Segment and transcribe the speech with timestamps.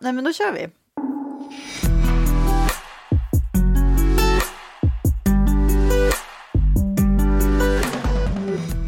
[0.00, 0.68] nej men då kör vi.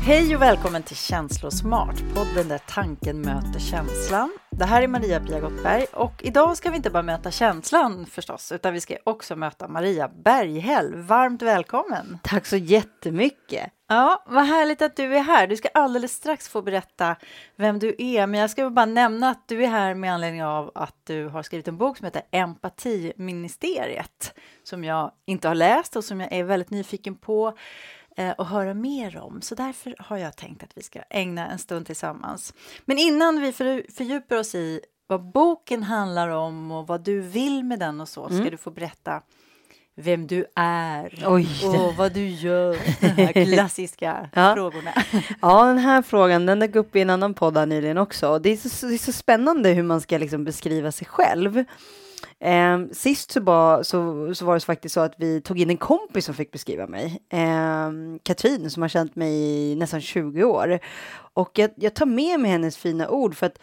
[0.02, 4.32] Hej och välkommen till Känslosmart, podden där tanken möter känslan.
[4.50, 8.72] Det här är Maria-Pia Gottberg och idag ska vi inte bara möta känslan förstås, utan
[8.72, 10.94] vi ska också möta Maria Berghäll.
[10.94, 12.18] Varmt välkommen!
[12.22, 13.72] Tack så jättemycket!
[13.92, 15.46] Ja, vad härligt att du är här.
[15.46, 17.16] Du ska alldeles strax få berätta
[17.56, 20.70] vem du är, men jag ska bara nämna att du är här med anledning av
[20.74, 26.04] att du har skrivit en bok som heter Empatiministeriet, som jag inte har läst och
[26.04, 27.56] som jag är väldigt nyfiken på
[28.16, 29.42] eh, att höra mer om.
[29.42, 32.54] Så därför har jag tänkt att vi ska ägna en stund tillsammans.
[32.84, 33.52] Men innan vi
[33.96, 38.26] fördjupar oss i vad boken handlar om och vad du vill med den och så,
[38.26, 38.50] ska mm.
[38.50, 39.22] du få berätta
[40.00, 41.48] vem du är Oj.
[41.64, 42.76] och vad du gör.
[43.00, 44.54] De här klassiska ja.
[44.54, 44.92] frågorna.
[45.42, 48.38] Ja, den här frågan den dök upp i en annan podd nyligen också.
[48.38, 51.64] Det är, så, det är så spännande hur man ska liksom beskriva sig själv.
[52.40, 55.76] Eh, sist så var, så, så var det faktiskt så att vi tog in en
[55.76, 57.22] kompis som fick beskriva mig.
[57.28, 57.90] Eh,
[58.22, 59.34] Katrin som har känt mig
[59.72, 60.78] i nästan 20 år.
[61.34, 63.58] Och jag, jag tar med mig hennes fina ord för att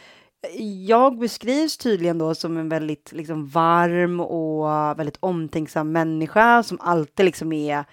[0.88, 7.26] jag beskrivs tydligen då som en väldigt liksom, varm och väldigt omtänksam människa som alltid
[7.26, 7.86] liksom är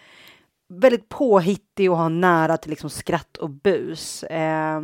[0.68, 4.22] väldigt påhittig och har nära till liksom skratt och bus.
[4.22, 4.82] Eh,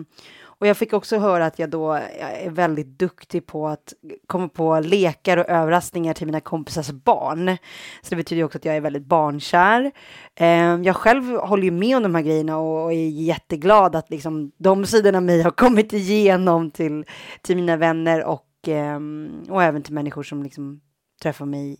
[0.60, 3.92] och jag fick också höra att jag då är väldigt duktig på att
[4.26, 7.56] komma på lekar och överraskningar till mina kompisars barn.
[8.02, 9.92] Så det betyder också att jag är väldigt barnkär.
[10.34, 14.52] Ehm, jag själv håller ju med om de här grejerna och är jätteglad att liksom
[14.56, 17.04] de sidorna av mig har kommit igenom till,
[17.42, 20.80] till mina vänner och, ehm, och även till människor som liksom
[21.22, 21.78] träffar mig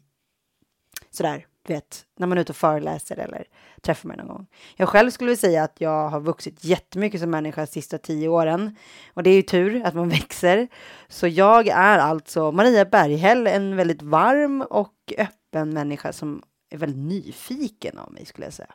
[1.10, 3.44] sådär vet, när man är ute och föreläser eller
[3.80, 4.46] träffar mig någon gång.
[4.76, 8.76] Jag själv skulle säga att jag har vuxit jättemycket som människa de sista tio åren.
[9.14, 10.68] Och det är ju tur att man växer.
[11.08, 16.98] Så jag är alltså Maria Berghäll, en väldigt varm och öppen människa som är väldigt
[16.98, 18.74] nyfiken av mig skulle jag säga.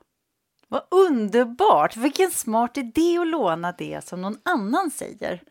[0.68, 1.98] Vad underbart!
[1.98, 5.42] Vilken smart idé att låna det som någon annan säger.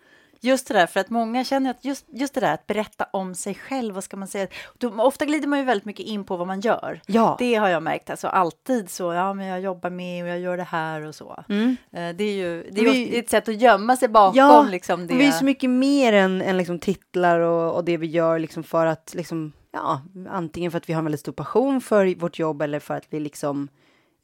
[0.44, 3.34] Just det där, för att många känner att just, just det där att berätta om
[3.34, 4.46] sig själv, vad ska man säga?
[4.78, 7.00] Då, ofta glider man ju väldigt mycket in på vad man gör.
[7.06, 7.36] Ja.
[7.38, 10.56] Det har jag märkt, alltså alltid så, ja men jag jobbar med och jag gör
[10.56, 11.44] det här och så.
[11.48, 11.76] Mm.
[11.92, 15.06] Eh, det är ju det är vi, ett sätt att gömma sig bakom ja, liksom
[15.06, 15.14] det.
[15.14, 18.64] vi är så mycket mer än, än liksom titlar och, och det vi gör liksom
[18.64, 22.38] för att liksom, ja, antingen för att vi har en väldigt stor passion för vårt
[22.38, 23.68] jobb eller för att vi liksom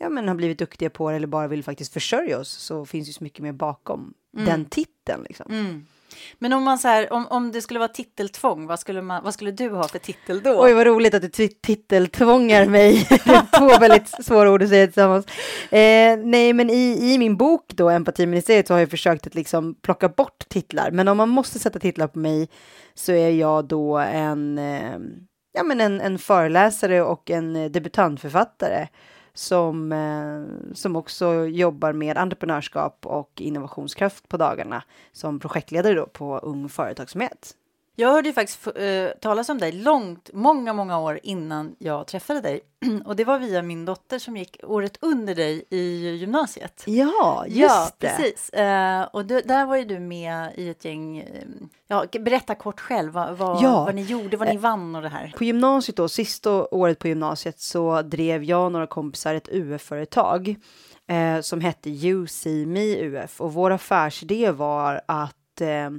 [0.01, 3.09] ja, men har blivit duktiga på det eller bara vill faktiskt försörja oss så finns
[3.09, 4.47] det så mycket mer bakom mm.
[4.47, 5.25] den titeln.
[5.29, 5.53] Liksom.
[5.53, 5.87] Mm.
[6.39, 9.35] Men om man så här, om, om det skulle vara titeltvång, vad skulle, man, vad
[9.35, 10.65] skulle du ha för titel då?
[10.65, 13.05] Oj, vad roligt att du titeltvångar mig.
[13.59, 15.27] Två väldigt svåra ord att säga tillsammans.
[15.71, 19.75] Eh, nej, men i, i min bok då, Empatiministeriet, så har jag försökt att liksom
[19.75, 20.91] plocka bort titlar.
[20.91, 22.49] Men om man måste sätta titlar på mig
[22.95, 24.99] så är jag då en, eh,
[25.53, 28.89] ja, men en, en föreläsare och en debutantförfattare
[29.35, 34.83] som, eh, som också jobbar med entreprenörskap och innovationskraft på dagarna
[35.13, 37.57] som projektledare då på Ung Företagsamhet.
[38.00, 42.41] Jag hörde ju faktiskt uh, talas om dig långt, många, många år innan jag träffade
[42.41, 42.61] dig.
[43.05, 46.84] Och det var via min dotter som gick året under dig i gymnasiet.
[46.87, 48.09] Ja, just ja, det.
[48.09, 48.50] precis.
[48.59, 51.22] Uh, och du, där var ju du med i ett gäng.
[51.22, 53.84] Um, ja, berätta kort själv vad, vad, ja.
[53.84, 55.34] vad ni gjorde, vad ni vann och det här.
[55.37, 60.56] På gymnasiet då, sista året på gymnasiet så drev jag och några kompisar ett UF-företag
[61.06, 61.91] eh, som hette
[62.28, 65.91] See Me UF och vår affärsidé var att eh,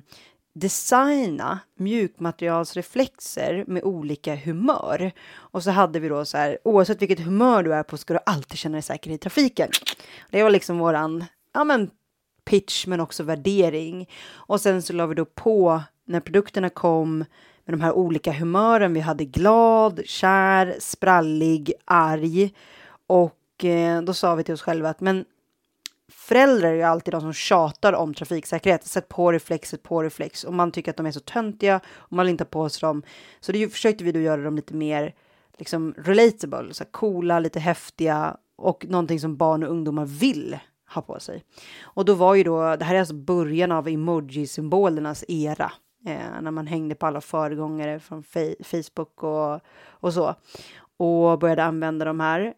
[0.53, 5.11] designa mjukmaterialsreflexer med olika humör.
[5.33, 8.19] Och så hade vi då så här, oavsett vilket humör du är på ska du
[8.25, 9.69] alltid känna dig säker i trafiken.
[10.29, 11.89] Det var liksom våran, ja men
[12.45, 14.09] pitch men också värdering.
[14.31, 17.17] Och sen så la vi då på när produkterna kom
[17.65, 18.93] med de här olika humören.
[18.93, 22.53] Vi hade glad, kär, sprallig, arg.
[23.07, 25.25] Och eh, då sa vi till oss själva att men
[26.31, 28.85] föräldrar är ju alltid de som tjatar om trafiksäkerhet.
[28.85, 30.43] Sätt på reflex, sätt på reflex.
[30.43, 32.87] Och man tycker att de är så töntiga och man vill inte ha på sig
[32.87, 33.03] dem.
[33.39, 35.13] Så det försökte vi då göra dem lite mer
[35.57, 40.59] liksom relatable, så här coola, lite häftiga och någonting som barn och ungdomar vill
[40.93, 41.43] ha på sig.
[41.81, 45.71] Och då var ju då, det här är alltså början av emoji-symbolernas era.
[46.05, 48.23] Eh, när man hängde på alla föregångare från
[48.63, 49.59] Facebook och,
[49.89, 50.35] och så
[51.01, 52.53] och började använda de här.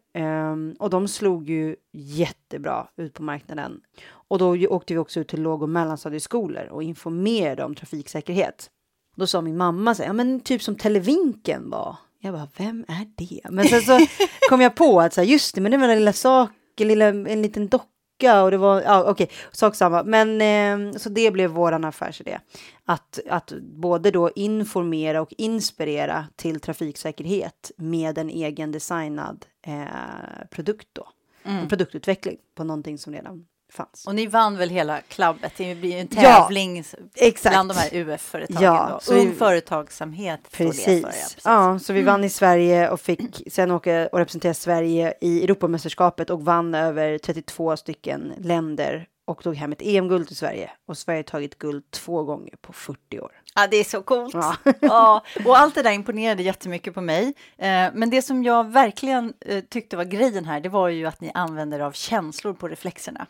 [0.52, 3.80] Um, och de slog ju jättebra ut på marknaden.
[4.06, 8.70] Och då åkte vi också ut till låg och mellanstadieskolor och informerade om trafiksäkerhet.
[9.16, 11.96] Då sa min mamma så ja men typ som Televinken var.
[12.20, 13.40] Jag bara, vem är det?
[13.50, 13.98] Men sen så
[14.48, 17.06] kom jag på att så här, just det, men det var den lilla saken, lilla,
[17.06, 17.88] en liten docka
[18.24, 20.02] tycka och det var, ja okej, sak samma.
[20.02, 22.38] Men eh, så det blev våran affärsidé.
[22.84, 30.88] Att, att både då informera och inspirera till trafiksäkerhet med en egen designad eh, produkt
[30.92, 31.08] då.
[31.44, 31.58] Mm.
[31.58, 34.06] En produktutveckling på någonting som redan fanns.
[34.06, 35.52] Och ni vann väl hela klubbet?
[35.56, 36.84] Det blir ju en tävling
[37.14, 38.62] ja, bland de här UF-företagen.
[38.62, 39.14] Ja, då.
[39.14, 40.40] Ung vi, företagsamhet.
[40.50, 41.02] Precis.
[41.02, 41.36] ja, precis.
[41.44, 42.12] Ja, så vi mm.
[42.12, 47.18] vann i Sverige och fick sen åka och representera Sverige i Europamästerskapet och vann över
[47.18, 50.70] 32 stycken länder och tog hem ett EM-guld till Sverige.
[50.86, 53.32] Och Sverige har tagit guld två gånger på 40 år.
[53.54, 54.34] Ja, det är så coolt.
[54.34, 54.56] Ja.
[54.80, 55.24] ja.
[55.44, 57.34] och allt det där imponerade jättemycket på mig.
[57.58, 61.20] Eh, men det som jag verkligen eh, tyckte var grejen här, det var ju att
[61.20, 63.26] ni använder av känslor på reflexerna.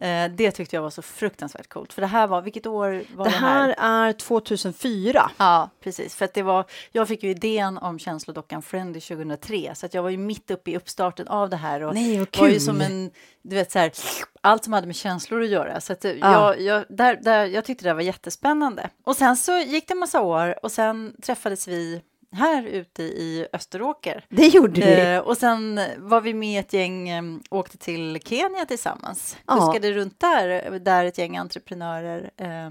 [0.00, 1.92] Eh, det tyckte jag var så fruktansvärt coolt.
[1.92, 3.68] För det här var, vilket år var det, här?
[3.68, 5.30] Det här är 2004.
[5.38, 6.14] Ja, precis.
[6.14, 10.10] För det var, jag fick ju idén om känslodockan Friendly 2003, så att jag var
[10.10, 11.80] ju mitt uppe i uppstarten av det här.
[11.80, 12.42] Och Nej, vad kul!
[12.42, 13.10] var ju som en,
[13.42, 13.92] du vet så här,
[14.40, 15.80] allt som hade med känslor att göra.
[15.80, 16.14] Så att ja.
[16.20, 18.90] jag, jag, där, där, jag tyckte det var jättespännande.
[19.04, 23.46] Och sen så gick det en massa år och sen träffades vi här ute i
[23.52, 24.24] Österåker.
[24.28, 25.14] Det gjorde vi.
[25.14, 29.36] Eh, och sen var vi med ett gäng, eh, åkte till Kenya tillsammans.
[29.46, 29.54] Ja.
[29.56, 32.70] Kuskade runt där, där ett gäng entreprenörer eh,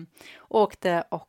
[0.49, 1.25] åkte och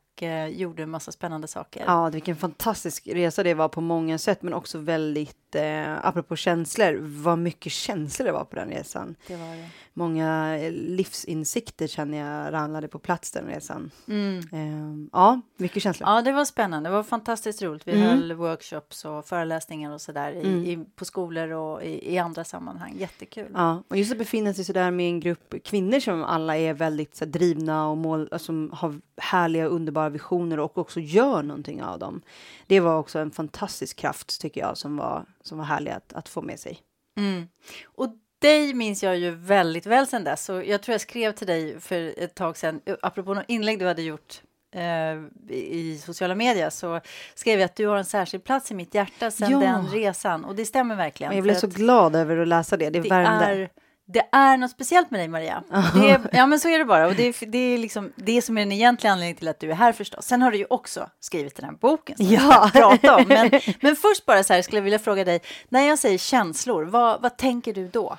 [0.49, 1.83] gjorde en massa spännande saker.
[1.87, 6.97] Ja, vilken fantastisk resa det var på många sätt, men också väldigt, eh, apropå känslor,
[7.01, 9.15] vad mycket känslor det var på den resan.
[9.27, 9.69] Det var det.
[9.93, 13.91] Många eh, livsinsikter känner jag ramlade på plats den resan.
[14.07, 14.37] Mm.
[14.37, 16.09] Eh, ja, mycket känslor.
[16.09, 16.89] Ja, det var spännande.
[16.89, 17.87] Det var fantastiskt roligt.
[17.87, 18.03] Vi mm.
[18.03, 20.65] höll workshops och föreläsningar och sådär mm.
[20.65, 22.95] i, på skolor och i, i, andra sammanhang.
[22.97, 23.51] Jättekul.
[23.53, 27.15] Ja, och just att befinna sig sådär med en grupp kvinnor som alla är väldigt
[27.15, 32.21] så, drivna och mål, som har härliga underbara visioner och också gör någonting av dem.
[32.67, 36.29] Det var också en fantastisk kraft tycker jag som var, som var härlig att, att
[36.29, 36.79] få med sig.
[37.17, 37.47] Mm.
[37.85, 40.45] Och dig minns jag ju väldigt väl sedan dess.
[40.45, 43.87] Så jag tror jag skrev till dig för ett tag sedan, apropå något inlägg du
[43.87, 44.41] hade gjort
[44.75, 47.01] eh, i sociala medier så
[47.35, 49.59] skrev jag att du har en särskild plats i mitt hjärta sedan ja.
[49.59, 50.45] den resan.
[50.45, 51.33] Och det stämmer verkligen.
[51.35, 52.89] Jag blev så glad över att läsa det.
[52.89, 53.45] Det, det värmde.
[53.45, 53.69] Är,
[54.13, 55.63] det är något speciellt med dig, Maria.
[55.95, 57.07] Är, ja, men så är det bara.
[57.07, 59.71] Och det är, det är liksom det som är den egentliga anledningen till att du
[59.71, 60.25] är här förstås.
[60.25, 62.69] Sen har du ju också skrivit den här boken som ja.
[62.73, 63.25] vi prata om.
[63.27, 63.51] Men,
[63.81, 67.21] men först bara så här skulle jag vilja fråga dig, när jag säger känslor, vad,
[67.21, 68.17] vad tänker du då?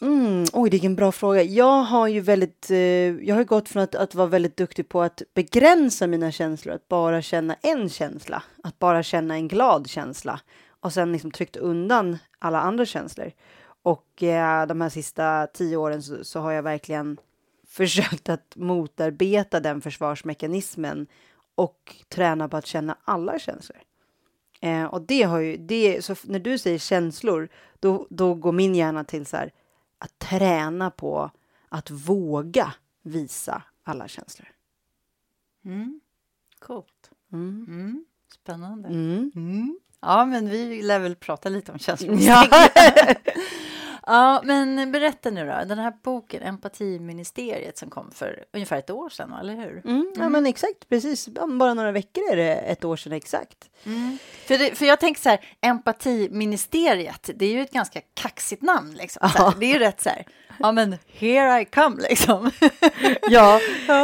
[0.00, 1.42] Mm, oj, vilken bra fråga.
[1.42, 2.78] Jag har ju väldigt, eh,
[3.26, 6.88] jag har gått från att, att vara väldigt duktig på att begränsa mina känslor, att
[6.88, 10.40] bara känna en känsla, att bara känna en glad känsla
[10.80, 13.32] och sen liksom tryckt undan alla andra känslor.
[13.82, 17.16] Och eh, de här sista tio åren så, så, har jag verkligen
[17.68, 21.06] försökt att motarbeta den försvarsmekanismen
[21.54, 23.78] och träna på att känna alla känslor.
[24.60, 27.48] Eh, och det har ju, det, så när du säger känslor,
[27.80, 29.52] då, då går min hjärna till så här,
[29.98, 31.30] att träna på
[31.68, 34.48] att våga visa alla känslor.
[35.64, 36.00] Mm.
[36.58, 37.10] Coolt.
[37.32, 37.64] Mm.
[37.68, 38.04] Mm.
[38.34, 38.88] Spännande.
[38.88, 39.32] Mm.
[39.34, 39.78] Mm.
[40.00, 42.16] Ja, men vi lär väl prata lite om känslor.
[42.20, 42.48] Ja.
[44.06, 45.64] ja, men berätta nu då.
[45.68, 49.82] Den här boken, Empatiministeriet, som kom för ungefär ett år sedan, eller hur?
[49.84, 50.88] Mm, ja, men exakt.
[50.88, 51.28] Precis.
[51.28, 53.70] Bara några veckor är det ett år sedan exakt.
[53.84, 54.18] Mm.
[54.46, 58.94] För, det, för jag tänker så här, Empatiministeriet, det är ju ett ganska kaxigt namn.
[58.94, 59.30] Liksom.
[59.34, 59.54] Ja.
[59.60, 60.26] det är ju rätt så här,
[60.58, 62.50] ja men here I come liksom.
[63.30, 63.60] ja,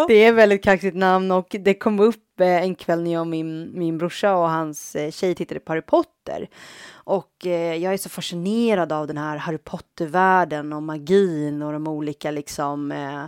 [0.08, 3.20] det är ett väldigt kaxigt namn och det kom upp eh, en kväll när jag
[3.20, 6.48] och min, min brorsa och hans eh, tjej tittade på Harry Potter.
[6.93, 11.86] Och eh, jag är så fascinerad av den här Harry Potter-världen och magin och de
[11.86, 13.24] olika liksom eh,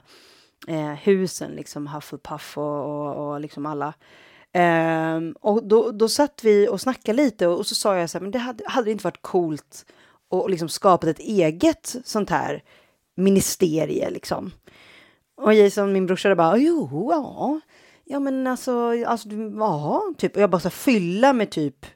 [0.77, 3.95] eh, husen, liksom Hufflepuff och, och, och liksom alla.
[4.57, 8.19] Um, och då, då satt vi och snackade lite och, och så sa jag så
[8.19, 9.87] här, men det hade, hade det inte varit coolt
[10.31, 12.63] att liksom skapat ett eget sånt här
[13.15, 14.53] ministerie liksom.
[15.37, 17.61] Och Jason, min brorsa, bara, jo, ja,
[18.05, 19.29] ja men alltså, alltså
[19.59, 21.87] ja, typ, och jag bara så fylla med typ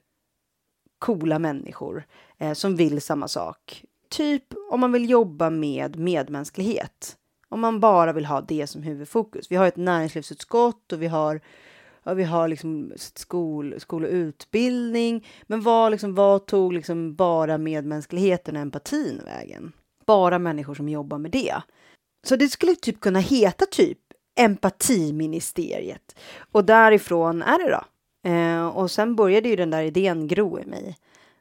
[0.98, 2.04] coola människor
[2.38, 3.84] eh, som vill samma sak.
[4.10, 7.16] Typ om man vill jobba med medmänsklighet.
[7.48, 9.50] Om man bara vill ha det som huvudfokus.
[9.50, 11.40] Vi har ett näringslivsutskott och vi har
[12.02, 15.26] ja, vi har liksom skol, skol och utbildning.
[15.46, 19.72] Men vad, liksom, vad tog liksom bara medmänskligheten och empatin vägen?
[20.08, 21.62] Bara människor som jobbar med det.
[22.26, 23.98] Så det skulle typ kunna heta typ
[24.40, 26.18] empatiministeriet.
[26.52, 27.84] Och därifrån är det då.
[28.30, 30.96] Eh, och sen började ju den där idén gro i mig.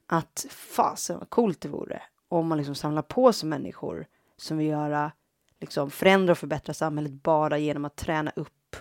[0.08, 4.06] Att fasen vad coolt det vore om man liksom samlar på sig människor
[4.38, 5.12] som vill göra,
[5.60, 8.76] liksom förändra och förbättra samhället bara genom att träna upp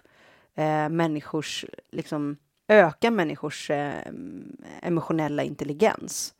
[0.54, 2.36] eh, människors, liksom
[2.68, 4.12] öka människors eh,
[4.82, 6.34] emotionella intelligens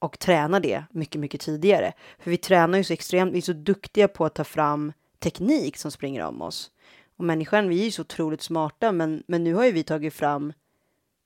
[0.00, 1.92] och träna det mycket, mycket tidigare.
[2.18, 5.76] För vi tränar ju så extremt, vi är så duktiga på att ta fram teknik
[5.76, 6.70] som springer om oss.
[7.16, 10.14] Och människan, vi är ju så otroligt smarta, men, men nu har ju vi tagit
[10.14, 10.52] fram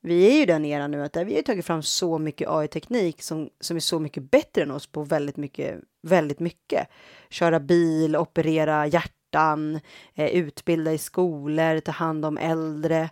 [0.06, 3.22] vi är ju den eran nu att där vi har tagit fram så mycket AI-teknik
[3.22, 6.88] som, som är så mycket bättre än oss på väldigt mycket, väldigt mycket.
[7.30, 9.80] Köra bil, operera hjärtan,
[10.14, 13.10] eh, utbilda i skolor, ta hand om äldre.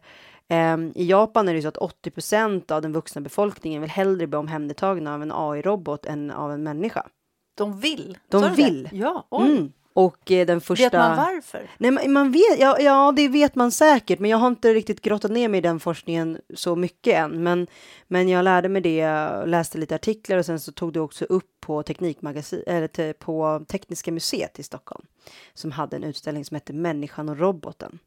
[0.52, 4.38] Eh, I Japan är det så att 80% av den vuxna befolkningen vill hellre bli
[4.38, 7.06] omhändertagna av en AI-robot än av en människa.
[7.54, 8.18] De vill?
[8.28, 8.88] De vill.
[8.90, 8.97] Det?
[8.97, 9.26] Ja.
[9.32, 9.73] Mm.
[9.94, 10.85] Och eh, den första...
[10.85, 11.71] Vet man varför?
[11.78, 15.00] Nej, man, man vet, ja, ja, det vet man säkert, men jag har inte riktigt
[15.00, 17.42] grottat ner mig i den forskningen så mycket än.
[17.42, 17.66] Men,
[18.09, 19.06] men jag lärde mig det,
[19.47, 24.12] läste lite artiklar och sen så tog det också upp på Teknikmagasin, eller på Tekniska
[24.12, 25.06] museet i Stockholm,
[25.54, 27.99] som hade en utställning som hette Människan och roboten.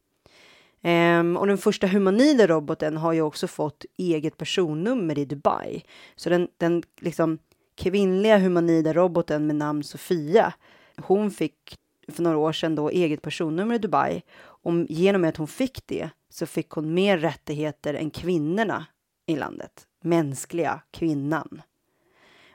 [0.86, 5.84] Um, och den första humanoida roboten har ju också fått eget personnummer i Dubai.
[6.16, 7.38] Så den, den liksom
[7.76, 10.54] kvinnliga humanoida roboten med namn Sofia
[10.98, 11.78] hon fick
[12.08, 14.22] för några år sedan då eget personnummer i Dubai.
[14.38, 18.86] Och genom att hon fick det så fick hon mer rättigheter än kvinnorna
[19.26, 19.88] i landet.
[20.02, 21.62] Mänskliga kvinnan.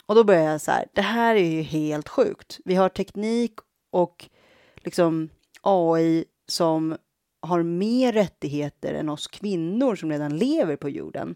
[0.07, 2.59] Och då börjar jag så här, det här är ju helt sjukt.
[2.65, 3.55] Vi har teknik
[3.91, 4.29] och
[4.77, 5.29] liksom
[5.61, 6.97] AI som
[7.41, 11.35] har mer rättigheter än oss kvinnor som redan lever på jorden.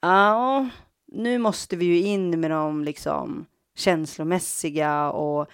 [0.00, 0.68] Ja,
[1.06, 5.48] nu måste vi ju in med de liksom känslomässiga och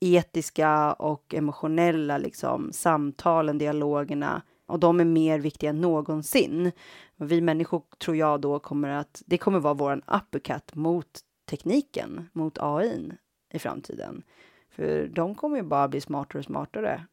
[0.00, 6.72] etiska och emotionella liksom, samtalen, dialogerna och de är mer viktiga än någonsin.
[7.16, 11.20] Vi människor tror jag då kommer att, det kommer vara våran uppercut mot
[11.50, 13.12] tekniken, mot AI
[13.54, 14.22] i framtiden.
[14.70, 17.06] För de kommer ju bara bli smartare och smartare.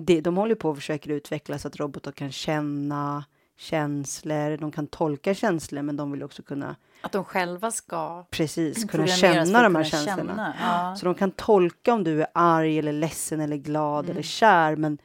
[0.00, 3.24] De, de håller på att försöka utveckla så att robotar kan känna
[3.56, 8.84] känslor, de kan tolka känslor men de vill också kunna att de själva ska Precis,
[8.84, 10.54] kunna känna de här känslorna.
[10.60, 10.96] Ja.
[10.96, 14.10] Så de kan tolka om du är arg eller ledsen eller glad mm.
[14.10, 14.76] eller kär.
[14.76, 14.98] Men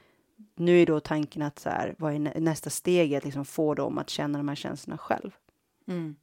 [0.55, 3.15] nu är då tanken att så här, vad är nästa steg?
[3.15, 5.31] Att liksom få dem att känna de här känslorna själv.
[5.87, 6.15] Mm.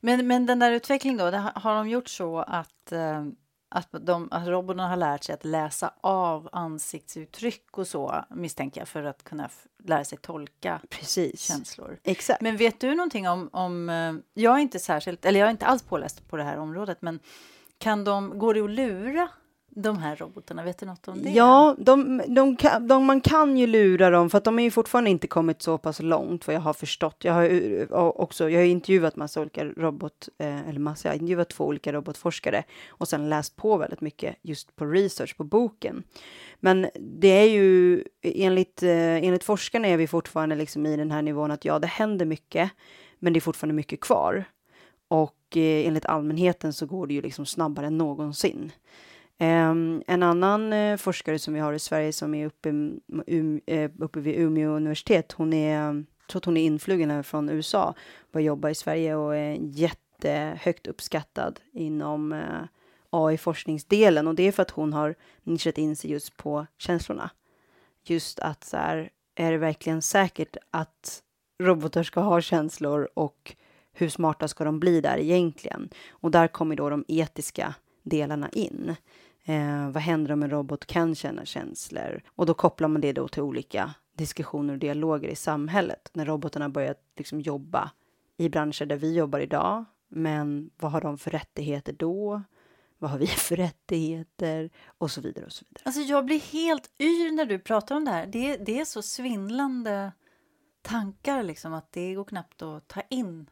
[0.00, 3.24] Men, men den där utvecklingen då, har de gjort så att eh,
[3.70, 8.88] att, de, att robotarna har lärt sig att läsa av ansiktsuttryck och så misstänker jag
[8.88, 9.48] för att kunna
[9.84, 11.40] lära sig tolka Precis.
[11.40, 11.98] känslor.
[12.04, 12.40] Exakt.
[12.40, 15.66] Men vet du någonting om, om eh, jag är inte särskilt, eller jag är inte
[15.66, 17.20] alls påläst på det här området, men
[17.78, 19.28] kan de, går det att lura
[19.70, 21.30] de här robotarna, vet du något om det?
[21.30, 25.10] Ja, de, de, de, man kan ju lura dem för att de har ju fortfarande
[25.10, 27.16] inte kommit så pass långt vad jag har förstått.
[27.24, 31.18] Jag har eh, också, jag har intervjuat massa olika robot, eh, eller massa, jag har
[31.20, 36.02] intervjuat två olika robotforskare och sen läst på väldigt mycket just på research på boken.
[36.60, 41.22] Men det är ju enligt, eh, enligt forskarna är vi fortfarande liksom i den här
[41.22, 42.70] nivån att ja, det händer mycket,
[43.18, 44.44] men det är fortfarande mycket kvar.
[45.08, 48.72] Och eh, enligt allmänheten så går det ju liksom snabbare än någonsin.
[49.42, 53.90] Ehm, en annan eh, forskare som vi har i Sverige som är uppe, um, eh,
[53.98, 57.94] uppe vid Umeå universitet, hon är, jag tror att hon är influgen från USA,
[58.32, 62.62] börjar jobba i Sverige och är jättehögt uppskattad inom eh,
[63.10, 67.30] AI-forskningsdelen och det är för att hon har nischat in sig just på känslorna.
[68.04, 71.22] Just att så här, är det verkligen säkert att
[71.62, 73.56] robotar ska ha känslor och
[73.92, 75.88] hur smarta ska de bli där egentligen?
[76.10, 78.96] Och där kommer då de etiska delarna in.
[79.44, 82.22] Eh, vad händer om en robot kan känna känslor?
[82.28, 86.10] Och då kopplar man det då till olika diskussioner och dialoger i samhället.
[86.12, 87.90] När robotarna börjat liksom jobba
[88.36, 89.84] i branscher där vi jobbar idag.
[90.08, 92.42] Men vad har de för rättigheter då?
[92.98, 94.70] Vad har vi för rättigheter?
[94.98, 95.82] Och så vidare och så vidare.
[95.84, 98.26] Alltså jag blir helt yr när du pratar om det här.
[98.26, 100.12] Det, det är så svindlande
[100.82, 103.50] tankar liksom att det går knappt att ta in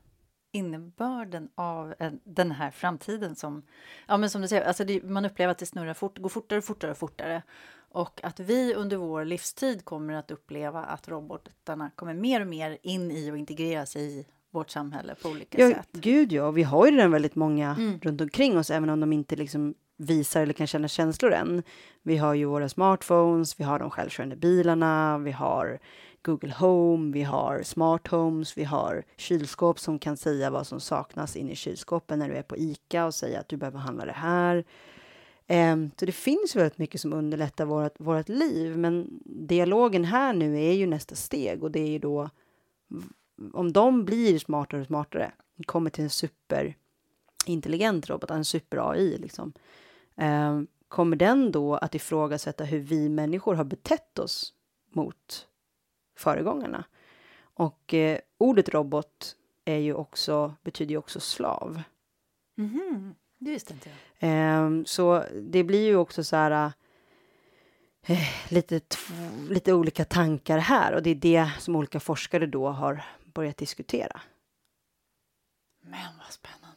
[0.52, 3.62] innebörden av den här framtiden som,
[4.06, 6.58] ja men som du säger, alltså det, man upplever att det snurrar fort, går fortare
[6.58, 7.42] och fortare och fortare.
[7.90, 12.78] Och att vi under vår livstid kommer att uppleva att robotarna kommer mer och mer
[12.82, 15.88] in i och integreras i vårt samhälle på olika ja, sätt.
[15.92, 18.00] Gud ja, vi har ju redan väldigt många mm.
[18.02, 21.62] runt omkring oss, även om de inte liksom visar eller kan känna känslor än.
[22.02, 25.78] Vi har ju våra smartphones, vi har de självkörande bilarna, vi har
[26.22, 31.36] Google Home, vi har smart homes, vi har kylskåp som kan säga vad som saknas
[31.36, 34.12] inne i kylskåpen när du är på ICA och säga att du behöver handla det
[34.12, 34.64] här.
[35.46, 40.64] Ehm, så det finns väldigt mycket som underlättar vårt, vårt liv, men dialogen här nu
[40.64, 42.30] är ju nästa steg och det är ju då
[43.52, 45.32] om de blir smartare och smartare,
[45.66, 49.52] kommer till en superintelligent robot, en super-AI liksom,
[50.16, 54.52] ehm, kommer den då att ifrågasätta hur vi människor har betett oss
[54.92, 55.47] mot
[56.18, 56.84] föregångarna.
[57.40, 61.82] Och eh, ordet robot är ju också, betyder ju också slav.
[62.58, 63.14] Mm.
[63.38, 63.98] Det visste inte jag.
[64.18, 66.72] Ehm, så det blir ju också så här
[68.02, 68.80] eh, lite,
[69.48, 74.20] lite olika tankar här och det är det som olika forskare då har börjat diskutera.
[75.80, 76.67] Men vad spännande.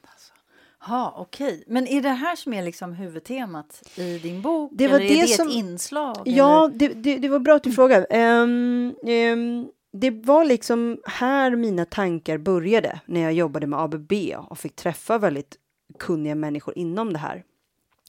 [0.88, 1.64] Ja, okej.
[1.68, 4.72] Men är det här som är liksom huvudtemat i din bok?
[4.74, 6.18] Det var eller är det det som- ett inslag?
[6.26, 8.06] Ja, det, det, det var bra att du frågade.
[8.06, 14.14] Ehm, ehm, det var liksom här mina tankar började när jag jobbade med ABB
[14.50, 15.58] och fick träffa väldigt
[16.00, 17.44] kunniga människor inom det här.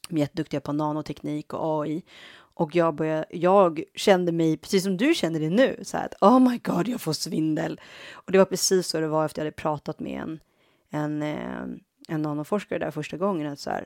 [0.09, 2.03] De är jätteduktiga på nanoteknik och AI.
[2.55, 6.15] Och jag, började, jag kände mig, precis som du känner det nu, så här att
[6.21, 7.79] oh my god, jag får svindel.
[8.13, 10.39] Och det var precis så det var efter jag hade pratat med en,
[10.91, 13.53] en, eh, en nanoforskare där första gången.
[13.53, 13.85] Att så här,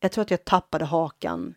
[0.00, 1.54] jag tror att jag tappade hakan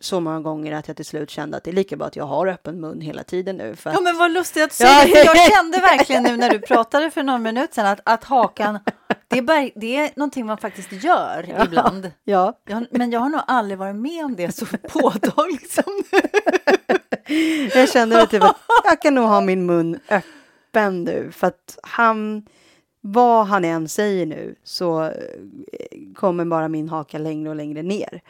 [0.00, 2.24] så många gånger att jag till slut kände att det är lika bra att jag
[2.24, 3.76] har öppen mun hela tiden nu.
[3.76, 6.50] För att, Ja, men vad lustigt att du säger det, jag kände verkligen nu när
[6.50, 8.78] du pratade för någon minut sedan att, att hakan,
[9.28, 11.64] det är, bara, det är någonting man faktiskt gör Ja.
[11.64, 12.10] ibland.
[12.24, 16.20] ja, Jag, men jag har nog aldrig varit med om det så påtagligt som nu.
[17.74, 21.78] jag kände väl typ att jag kan nog ha min mun öppen nu för att
[21.82, 22.46] han,
[23.06, 25.12] vad han än säger nu så eh,
[26.14, 28.20] kommer bara min haka längre och längre ner.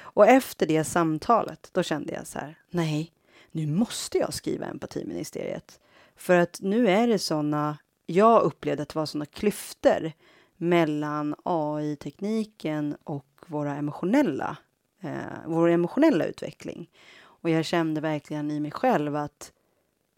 [0.00, 3.12] Och efter det samtalet, då kände jag så här, nej,
[3.50, 5.80] nu måste jag skriva empatiministeriet.
[6.16, 10.12] För att nu är det såna, jag upplevde att det var såna klyftor
[10.56, 14.56] mellan AI-tekniken och våra emotionella,
[15.00, 16.90] eh, vår emotionella utveckling.
[17.22, 19.52] Och jag kände verkligen i mig själv att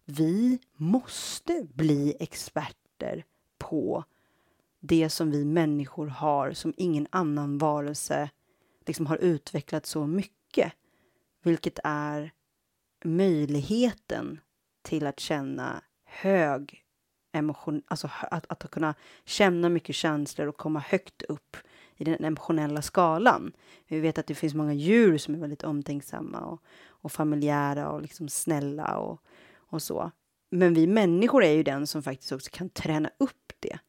[0.05, 3.25] vi måste bli experter
[3.69, 4.03] på
[4.79, 8.29] det som vi människor har som ingen annan varelse
[8.85, 10.73] liksom har utvecklat så mycket.
[11.43, 12.31] Vilket är
[13.03, 14.39] möjligheten
[14.81, 16.83] till att känna hög
[17.31, 18.95] emotion, alltså att, att kunna
[19.25, 21.57] känna mycket känslor och komma högt upp
[21.97, 23.53] i den emotionella skalan.
[23.87, 28.01] Vi vet att det finns många djur som är väldigt omtänksamma och, och familjära och
[28.01, 29.21] liksom snälla och,
[29.55, 30.11] och så.
[30.49, 33.79] Men vi människor är ju den som faktiskt också kan träna upp det.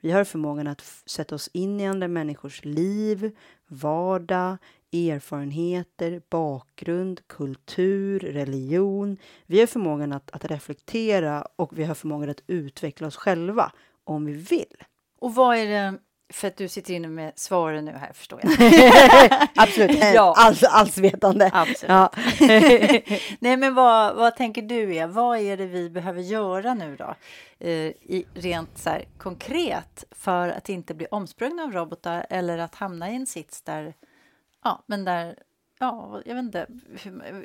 [0.00, 3.36] Vi har förmågan att sätta oss in i andra människors liv,
[3.66, 4.56] vardag,
[4.92, 9.16] erfarenheter, bakgrund, kultur, religion.
[9.46, 13.72] Vi har förmågan att, att reflektera och vi har förmågan att utveckla oss själva
[14.04, 14.76] om vi vill.
[15.18, 15.98] Och vad är det,
[16.32, 18.52] för att du sitter inne med svaren nu här förstår jag.
[19.56, 20.34] Absolut, Ja.
[20.70, 21.50] alls, vetande.
[21.52, 21.82] Absolut.
[21.88, 22.10] Ja.
[23.40, 25.06] Nej, men vad, vad tänker du är?
[25.06, 27.14] Vad är det vi behöver göra nu då?
[27.58, 32.74] Eh, i, rent så här, konkret för att inte bli omsprungna av robotar eller att
[32.74, 33.94] hamna i en sits där,
[34.64, 35.38] ja, men där,
[35.78, 36.66] ja, jag vet inte,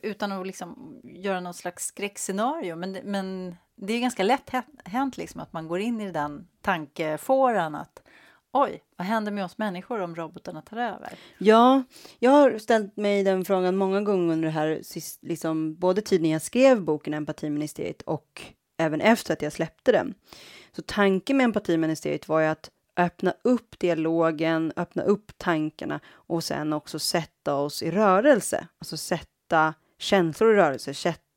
[0.04, 2.76] utan att liksom göra någon slags skräckscenario.
[2.76, 6.12] Men, det- men det är ganska lätt hä- hänt liksom att man går in i
[6.12, 8.01] den tankefåran att
[8.54, 11.14] oj, vad händer med oss människor om robotarna tar över?
[11.38, 11.84] Ja,
[12.20, 16.30] jag har ställt mig den frågan många gånger under det här, sist, liksom, både tiden
[16.30, 18.42] jag skrev boken Empatiministeriet och
[18.78, 20.14] även efter att jag släppte den.
[20.76, 26.74] Så tanken med Empatiministeriet var ju att öppna upp dialogen, öppna upp tankarna och sen
[26.74, 28.68] också sätta oss i rörelse.
[28.80, 30.94] Alltså sätta känslor i rörelse,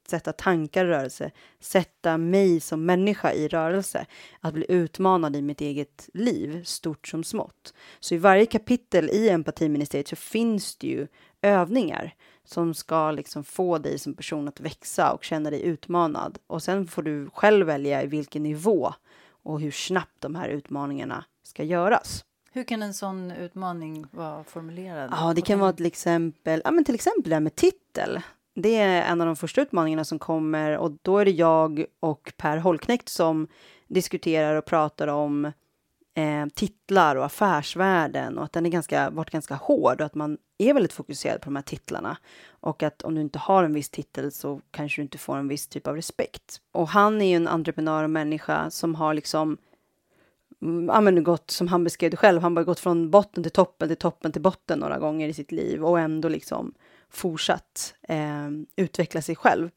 [0.09, 4.07] sätta tankar i rörelse, sätta mig som människa i rörelse.
[4.41, 7.75] Att bli utmanad i mitt eget liv, stort som smått.
[8.01, 11.07] Så i varje kapitel i empatiministeriet så finns det ju
[11.43, 12.15] övningar
[12.45, 16.39] som ska liksom få dig som person att växa och känna dig utmanad.
[16.47, 18.95] Och sen får du själv välja i vilken nivå
[19.43, 22.25] och hur snabbt de här utmaningarna ska göras.
[22.53, 25.11] Hur kan en sån utmaning vara formulerad?
[25.13, 28.21] Ja, det kan vara till exempel, ja, men till exempel det här med titel.
[28.55, 32.33] Det är en av de första utmaningarna som kommer och då är det jag och
[32.37, 33.49] Per Holknekt som
[33.89, 35.53] diskuterar och pratar om
[36.15, 40.39] eh, titlar och affärsvärlden och att den är ganska, varit ganska hård och att man
[40.59, 42.17] är väldigt fokuserad på de här titlarna.
[42.49, 45.49] Och att om du inte har en viss titel så kanske du inte får en
[45.49, 46.61] viss typ av respekt.
[46.73, 49.59] Och han är ju en entreprenör och människa som har liksom
[50.63, 53.53] mm, ja, men gått, som han beskrev det själv, han har gått från botten till
[53.53, 56.75] toppen till toppen till botten några gånger i sitt liv och ändå liksom
[57.17, 59.71] fortsatt eh, utveckla sig själv.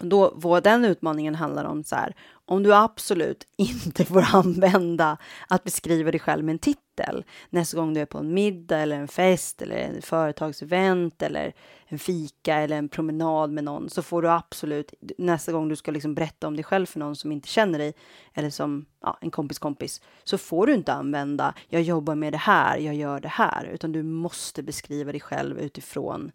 [0.00, 5.18] Och Då, vad den utmaningen handlar om så här, om du absolut inte får använda
[5.48, 8.96] att beskriva dig själv med en titel nästa gång du är på en middag eller
[8.96, 11.52] en fest eller en företagsevent eller
[11.86, 15.90] en fika eller en promenad med någon så får du absolut nästa gång du ska
[15.90, 17.94] liksom berätta om dig själv för någon som inte känner dig
[18.34, 22.38] eller som ja, en kompis kompis så får du inte använda jag jobbar med det
[22.38, 26.32] här, jag gör det här utan du måste beskriva dig själv utifrån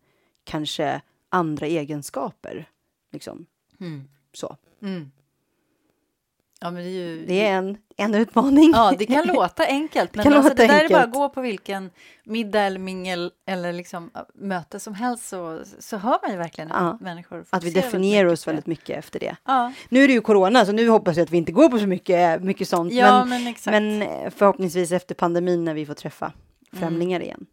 [0.47, 2.69] kanske andra egenskaper.
[3.11, 3.45] Liksom.
[3.79, 4.07] Mm.
[4.33, 4.57] Så.
[4.81, 5.11] Mm.
[6.59, 7.25] Ja, men det är ju...
[7.25, 8.71] Det är en, en utmaning.
[8.75, 10.91] Ja, det kan låta enkelt, men kan alltså, det där är enkelt.
[10.91, 11.89] bara att gå på vilken
[12.23, 16.75] middag eller mingel eller liksom möte som helst så, så hör man ju verkligen Ja.
[16.75, 18.51] att människor Att vi definierar mycket oss det.
[18.51, 19.35] väldigt mycket efter det.
[19.45, 21.79] Ja, Nu är det ju corona, så nu hoppas jag att vi inte går på
[21.79, 22.93] så mycket, mycket sånt.
[22.93, 26.33] ja men, men, men eh, förhoppningsvis efter pandemin när vi får träffa
[26.73, 27.45] främlingar igen.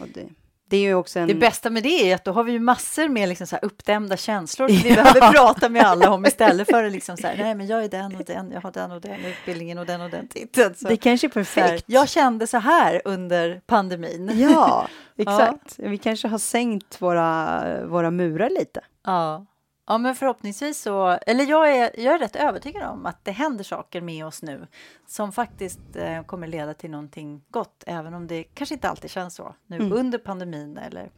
[0.00, 0.28] Och det,
[0.68, 1.28] det är ju också en...
[1.28, 3.64] Det bästa med det är att då har vi ju massor med liksom så här
[3.64, 7.36] uppdämda känslor som vi behöver prata med alla om istället för att liksom så här,
[7.36, 10.00] nej men jag är den och den, jag har den och den utbildningen och den
[10.00, 10.74] och den titeln.
[10.74, 11.84] Så, det kanske är perfekt.
[11.86, 14.30] jag kände så här under pandemin.
[14.34, 15.74] Ja, exakt.
[15.78, 18.80] Vi kanske har sänkt våra, våra murar lite.
[19.04, 19.46] Ja.
[19.88, 23.64] Ja, men förhoppningsvis så, eller jag är, jag är rätt övertygad om att det händer
[23.64, 24.66] saker med oss nu
[25.06, 29.34] som faktiskt eh, kommer leda till någonting gott, även om det kanske inte alltid känns
[29.34, 29.92] så nu Mm.
[29.92, 31.10] under pandemin eller,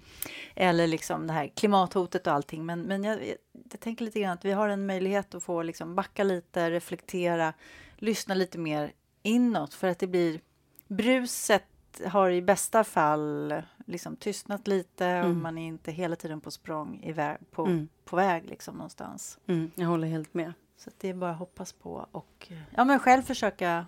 [0.54, 2.66] eller liksom det här klimathotet och allting.
[2.66, 3.34] Men, men jag,
[3.70, 7.52] jag tänker lite grann att vi har en möjlighet att få liksom backa lite, reflektera,
[7.96, 10.40] lyssna lite mer inåt för att det blir
[10.88, 11.64] bruset
[12.06, 15.42] har i bästa fall liksom tystnat lite och Mm.
[15.42, 17.88] man är inte hela tiden på språng iväg, på, Mm.
[18.04, 19.38] på väg liksom någonstans.
[19.46, 20.52] Mm, jag håller helt med.
[20.76, 23.86] Så det är bara att hoppas på och eh, ja, men själv försöka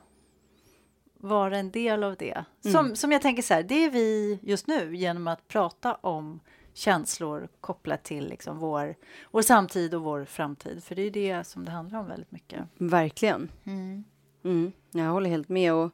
[1.19, 2.45] vara en del av det.
[2.61, 2.97] Som, Mm.
[2.97, 6.41] som jag tänker så här, det är vi just nu genom att prata om
[6.75, 8.95] känslor kopplat till liksom vår,
[9.31, 10.85] vår samtid och vår framtid.
[10.85, 12.61] För det är det som det handlar om väldigt mycket.
[12.79, 13.51] Verkligen.
[14.45, 15.73] Mm, jag håller helt med.
[15.75, 15.91] Och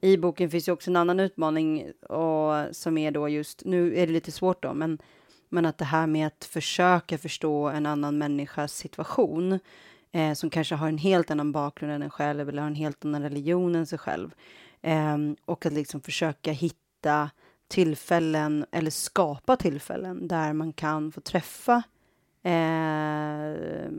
[0.00, 4.06] i boken finns ju också en annan utmaning och, som är då just, nu är
[4.06, 4.98] det lite svårt då, men,
[5.48, 9.58] men att det här med att försöka förstå en annan människas situation
[10.12, 13.04] eh, som kanske har en helt annan bakgrund än en själv eller har en helt
[13.04, 14.34] annan religion än sig själv.
[14.82, 17.30] Eh, och att liksom försöka hitta
[17.68, 21.82] tillfällen eller skapa tillfällen där man kan få träffa
[22.42, 23.90] eh,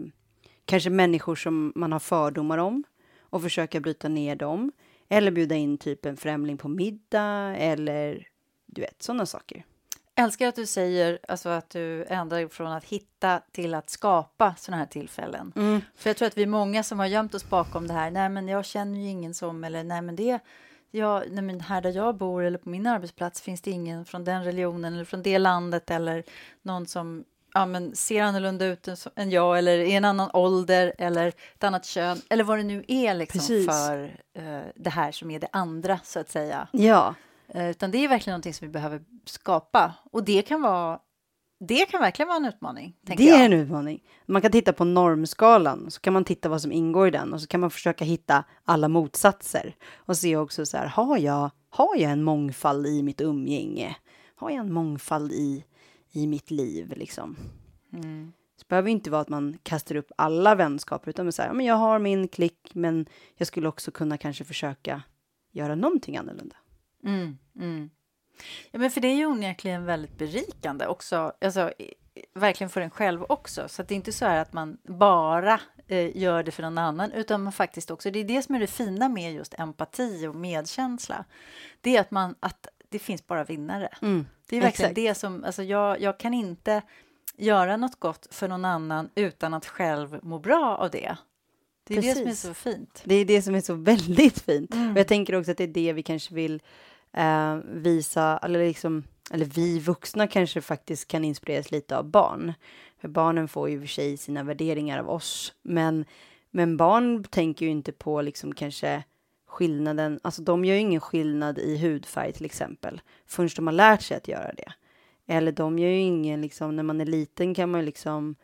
[0.66, 2.84] kanske människor som man har fördomar om
[3.20, 4.72] och försöka bryta ner dem.
[5.10, 8.28] Eller bjuda in typ en främling på middag eller
[8.66, 9.66] du vet sådana saker.
[10.16, 14.78] Älskar att du säger alltså att du ändrar från att hitta till att skapa sådana
[14.78, 15.52] här tillfällen.
[15.96, 18.12] För jag tror att vi är många som har gömt oss bakom det här.
[18.12, 20.40] Nej, men jag känner ju ingen som eller nej, men det
[20.92, 24.24] jag, nej, men här där jag bor eller på min arbetsplats finns det ingen från
[24.24, 26.24] den religionen eller från det landet eller
[26.62, 31.28] någon som ja, men ser annorlunda ut än, jag eller är en annan ålder eller
[31.28, 33.66] ett annat kön eller vad det nu är liksom Precis.
[33.66, 36.68] för eh, det här som är det andra så att säga.
[36.72, 37.16] Ja,
[37.54, 41.00] Eh, utan det är verkligen någonting som vi behöver skapa och det kan vara
[41.68, 42.96] det kan verkligen vara en utmaning.
[43.02, 43.40] det jag.
[43.40, 44.04] är en utmaning.
[44.26, 47.42] Man kan titta på normskalan, så kan man titta vad som ingår i den och
[47.42, 51.96] så kan man försöka hitta alla motsatser och se också så här, har jag, har
[51.96, 53.96] jag en mångfald i mitt umgänge?
[54.36, 55.66] Har jag en mångfald i,
[56.12, 57.38] i mitt liv liksom?
[57.94, 58.34] Mm.
[58.56, 61.54] Så det behöver inte vara att man kastar upp alla vänskaper, utan man säger, ja,
[61.54, 63.06] men jag har min klick, men
[63.38, 65.04] jag skulle också kunna kanske försöka
[65.52, 66.56] göra någonting annorlunda.
[67.04, 67.90] Mm, mm.
[68.72, 71.72] Ja, men för det är ju onekligen väldigt berikande också, alltså,
[72.34, 73.68] verkligen för en själv också.
[73.68, 77.12] Så det är inte så här att man bara eh, gör det för någon annan,
[77.12, 80.36] utan man faktiskt också, det är det som är det fina med just empati och
[80.36, 81.26] medkänsla.
[81.82, 83.90] Det är att, man, att det finns bara vinnare.
[84.02, 84.26] Mm.
[84.50, 84.96] Det är verkligen Exakt.
[84.96, 86.82] det som, alltså jag, jag kan inte
[87.38, 91.18] göra något gott för någon annan utan att själv må bra av det.
[91.84, 92.42] Det är det som är Precis.
[92.42, 93.02] så fint.
[93.06, 94.74] Det är det som är så väldigt fint.
[94.74, 94.92] Mm.
[94.92, 96.62] Och jag tänker också att det är det vi kanske vill
[97.14, 102.54] eh, visa, eller liksom, eller vi vuxna kanske faktiskt kan inspireras lite av barn.
[103.02, 106.06] För barnen får ju för sig sina värderingar av oss, men,
[106.52, 109.04] men barn tänker ju inte på liksom kanske
[109.60, 114.02] skillnaden, alltså de gör ju ingen skillnad i hudfärg till exempel, förrän de har lärt
[114.02, 114.74] sig att göra det.
[115.28, 118.36] Eller de gör ju ingen, liksom, när man är liten kan man ju liksom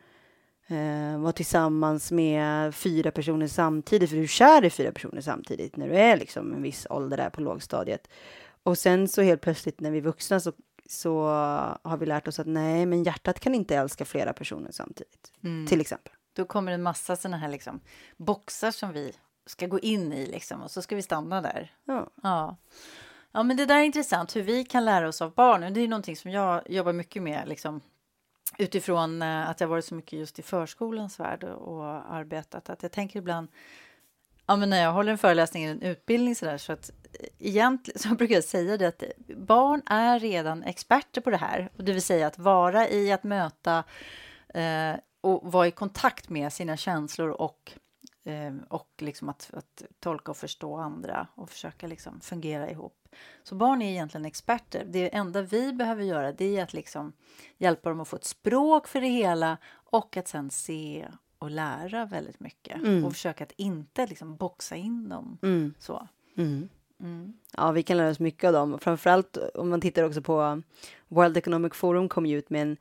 [0.68, 5.76] eh, vara tillsammans med fyra personer samtidigt, för du är kär i fyra personer samtidigt
[5.76, 8.08] när du är liksom en viss ålder där på lågstadiet.
[8.62, 10.52] Och sen så helt plötsligt när vi är vuxna så,
[10.88, 11.24] så
[11.82, 15.66] har vi lärt oss att nej, men hjärtat kan inte älska flera personer samtidigt, Mm.
[15.66, 16.12] till exempel.
[16.32, 17.80] Då kommer en massa såna här liksom,
[18.16, 19.12] boxar som vi
[19.46, 21.72] ska gå in i liksom, och så ska vi stanna där.
[21.84, 22.10] Ja.
[22.22, 22.56] Ja.
[23.32, 25.74] ja, men det där är intressant hur vi kan lära oss av barnen.
[25.74, 27.80] Det är någonting som jag jobbar mycket med liksom,
[28.58, 32.70] utifrån eh, att jag varit så mycket just i förskolans värld och, och arbetat.
[32.70, 33.48] Att jag tänker ibland,
[34.46, 37.28] ja, men när jag håller en föreläsning eller en utbildning så där, så att eh,
[37.38, 39.02] egentligen så brukar jag säga det att
[39.36, 41.70] barn är redan experter på det här.
[41.76, 43.84] Och det vill säga att vara i att möta
[44.54, 47.80] eh, och vara i kontakt med sina känslor och eh,
[48.68, 53.08] och liksom att, att tolka och förstå andra och försöka liksom fungera ihop.
[53.42, 54.84] Så barn är egentligen experter.
[54.88, 57.12] Det enda vi behöver göra det är att liksom
[57.58, 61.08] hjälpa dem att få ett språk för det hela och att sen se
[61.38, 63.04] och lära väldigt mycket Mm.
[63.04, 65.74] och försöka att inte liksom boxa in dem Mm.
[65.78, 66.08] så.
[66.36, 66.68] Mm.
[67.00, 67.32] Mm.
[67.56, 68.78] Ja, vi kan lära oss mycket av dem.
[68.78, 70.62] Framförallt om man tittar också på
[71.08, 72.76] World Economic Forum kom ut med en,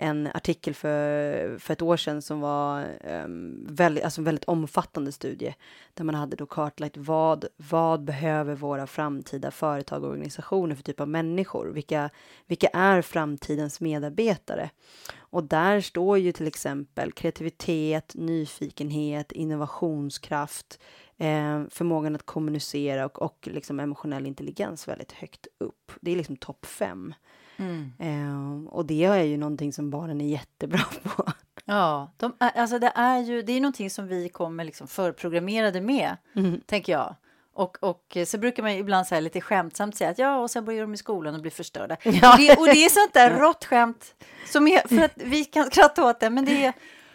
[0.00, 4.44] en artikel för, för ett år sedan som var ehm, um, väldigt, alltså en väldigt
[4.44, 5.54] omfattande studie
[5.94, 11.00] där man hade då kartlagt vad, vad behöver våra framtida företag och organisationer för typ
[11.00, 11.66] av människor?
[11.66, 12.10] Vilka,
[12.46, 14.70] vilka är framtidens medarbetare?
[15.18, 20.80] Och där står ju till exempel kreativitet, nyfikenhet, innovationskraft,
[21.16, 25.92] eh, förmågan att kommunicera och, och liksom emotionell intelligens väldigt högt upp.
[26.00, 27.14] Det är liksom topp fem.
[27.60, 27.92] Mm.
[27.98, 31.24] Eh, och det är ju någonting som barnen är jättebra på.
[31.64, 36.16] Ja, de alltså det är ju det är någonting som vi kommer liksom förprogrammerade med,
[36.36, 36.60] Mm.
[36.66, 37.14] tänker jag.
[37.54, 40.80] Och, och så brukar man ibland säga lite skämtsamt säga att ja, och sen börjar
[40.80, 41.96] de i skolan och blir förstörda.
[42.04, 42.32] Ja.
[42.32, 44.14] Och, det, och det är sånt där rått skämt
[44.46, 46.72] som är, för att vi kan skratta åt det, men det är,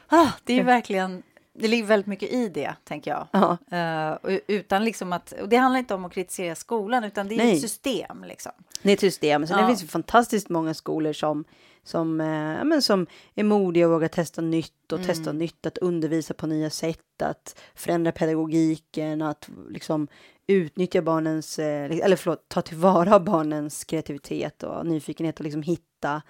[0.08, 1.24] ah, det är verkligen,
[1.58, 3.28] det ligger väldigt mycket i det, tänker jag.
[3.32, 4.16] Ja.
[4.16, 7.38] Och utan liksom att, och det handlar inte om att kritisera skolan, utan det är
[7.38, 7.54] Nej.
[7.56, 8.24] ett system.
[8.24, 8.52] Liksom.
[8.82, 9.48] Det är ett system.
[9.48, 9.62] Sen Ja.
[9.68, 11.46] det finns fantastiskt många skolor som,
[11.84, 16.34] som, eh, men som är modiga och vågar testa nytt och testa nytt, att undervisa
[16.34, 20.08] på nya sätt, att förändra pedagogiken, att liksom
[20.48, 26.22] utnyttja barnens, eh, eller förlåt, ta tillvara barnens kreativitet och nyfikenhet och liksom hitta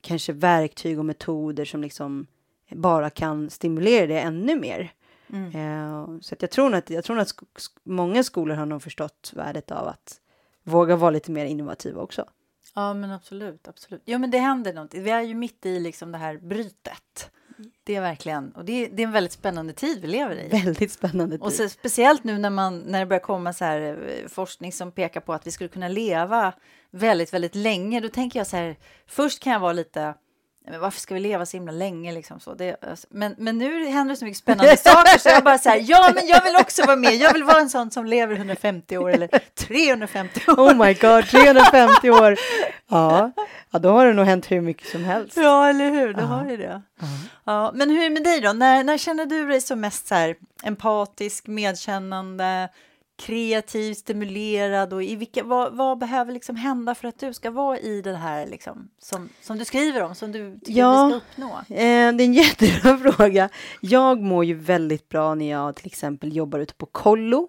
[0.00, 2.26] kanske verktyg och metoder som liksom
[2.70, 4.92] bara kan stimulera det ännu mer.
[5.54, 9.70] Eh, så jag tror att, jag tror att sk- många skolor har nog förstått värdet
[9.70, 10.20] av att
[10.64, 12.24] våga vara lite mer innovativa också.
[12.74, 14.02] Ja, men absolut, absolut.
[14.04, 15.02] Ja, men det händer någonting.
[15.02, 17.30] Vi är ju mitt i liksom det här brytet.
[17.84, 20.48] Det är verkligen, och det är, det är en väldigt spännande tid vi lever i.
[20.48, 21.56] Väldigt spännande Och tid.
[21.56, 23.80] så, speciellt nu när, man, när det börjar komma så här,
[24.22, 26.52] eh, forskning som pekar på att vi skulle kunna leva
[26.90, 28.00] väldigt, väldigt länge.
[28.00, 28.76] Då tänker jag så här,
[29.06, 30.14] först kan jag vara lite,
[30.70, 32.12] men varför ska vi leva så himla länge?
[32.12, 32.54] Liksom så.
[32.54, 35.68] Det, alltså, men, men nu händer det så mycket spännande saker så jag bara så
[35.68, 37.14] här, ja men jag vill också vara med.
[37.14, 40.54] Jag vill vara en sån som lever 150 år eller 350 år.
[40.54, 42.36] Oh my god, 350 år!
[42.88, 43.32] Ja,
[43.70, 45.36] ja, då har det nog hänt hur mycket som helst.
[45.36, 46.14] Ja, eller hur?
[46.14, 46.82] Det har ju det.
[47.44, 48.52] Ja, men hur är det med dig då?
[48.52, 52.68] När, när känner du dig som mest så här, empatisk, medkännande,
[53.16, 57.78] kreativ, stimulerad och i vilka, vad, vad behöver liksom hända för att du ska vara
[57.78, 61.06] i det här liksom, som, som du skriver om, som du tycker Ja.
[61.06, 61.58] vi ska uppnå?
[61.76, 63.48] Eh, det är en jättebra fråga.
[63.80, 67.48] Jag mår ju väldigt bra när jag till exempel jobbar ute på kollo.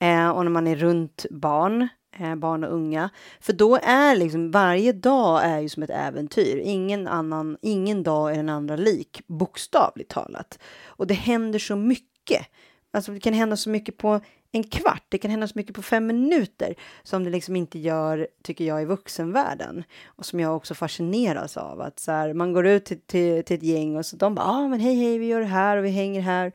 [0.00, 3.10] Eh, och när man är runt barn, eh, barn och unga.
[3.40, 6.56] För då är liksom varje dag är ju som ett äventyr.
[6.64, 10.58] Ingen annan, ingen dag är den andra lik, bokstavligt talat.
[10.84, 12.46] Och det händer så mycket.
[12.92, 14.20] Alltså det kan hända så mycket på
[14.52, 18.28] en kvart, det kan hända så mycket på fem minuter som det liksom inte gör,
[18.42, 19.84] tycker jag, i vuxenvärlden.
[20.06, 21.80] Och som jag också fascineras av.
[21.80, 24.46] Att så här, man går ut till, till, till ett gäng och så de bara,
[24.46, 26.52] ah, men hej, hej, vi gör det här och vi hänger här.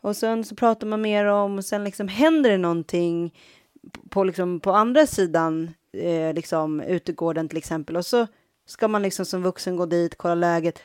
[0.00, 3.34] Och sen så pratar man mer om och sen liksom händer det någonting
[4.10, 7.96] på, liksom, på andra sidan eh, liksom, utegården till exempel.
[7.96, 8.26] Och så
[8.66, 10.82] ska man liksom som vuxen gå dit, kolla läget.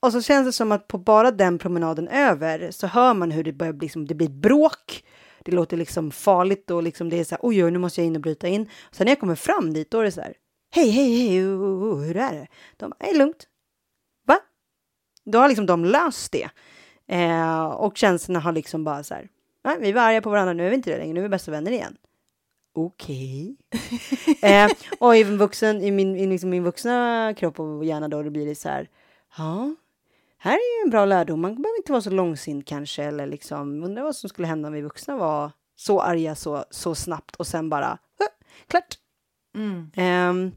[0.00, 3.44] Och så känns det som att på bara den promenaden över så hör man hur
[3.44, 5.04] det börjar bli, liksom, det blir bråk.
[5.50, 8.06] Det låter liksom farligt och liksom det är så här, oj, oj, nu måste jag
[8.06, 8.70] in och bryta in.
[8.90, 10.34] Sen när jag kommer fram dit, då är det så här,
[10.70, 12.46] hej, hej, hej, oh, oh, oh, hur är det?
[12.76, 13.48] De bara, är lugnt.
[14.26, 14.38] Va?
[15.24, 16.48] Då har liksom de löst det.
[17.06, 19.28] Eh, och känslorna har liksom bara så här,
[19.64, 21.28] nej, vi var arga på varandra, nu är vi inte det längre, nu är vi
[21.28, 21.96] bästa vänner igen.
[22.74, 23.56] Okej.
[24.42, 28.30] eh, och i, vuxen, i, min, i liksom min vuxna kropp och hjärna då, då
[28.30, 28.88] blir det så här,
[29.36, 29.74] ja,
[30.38, 31.40] här är ju en bra lärdom.
[31.40, 34.74] Man behöver inte vara så långsint kanske, eller liksom undra vad som skulle hända om
[34.74, 38.28] vi vuxna var så arga så, så snabbt och sen bara, "Huh,
[38.66, 38.98] klart.
[39.54, 39.90] Mm.
[39.96, 40.52] Ehm,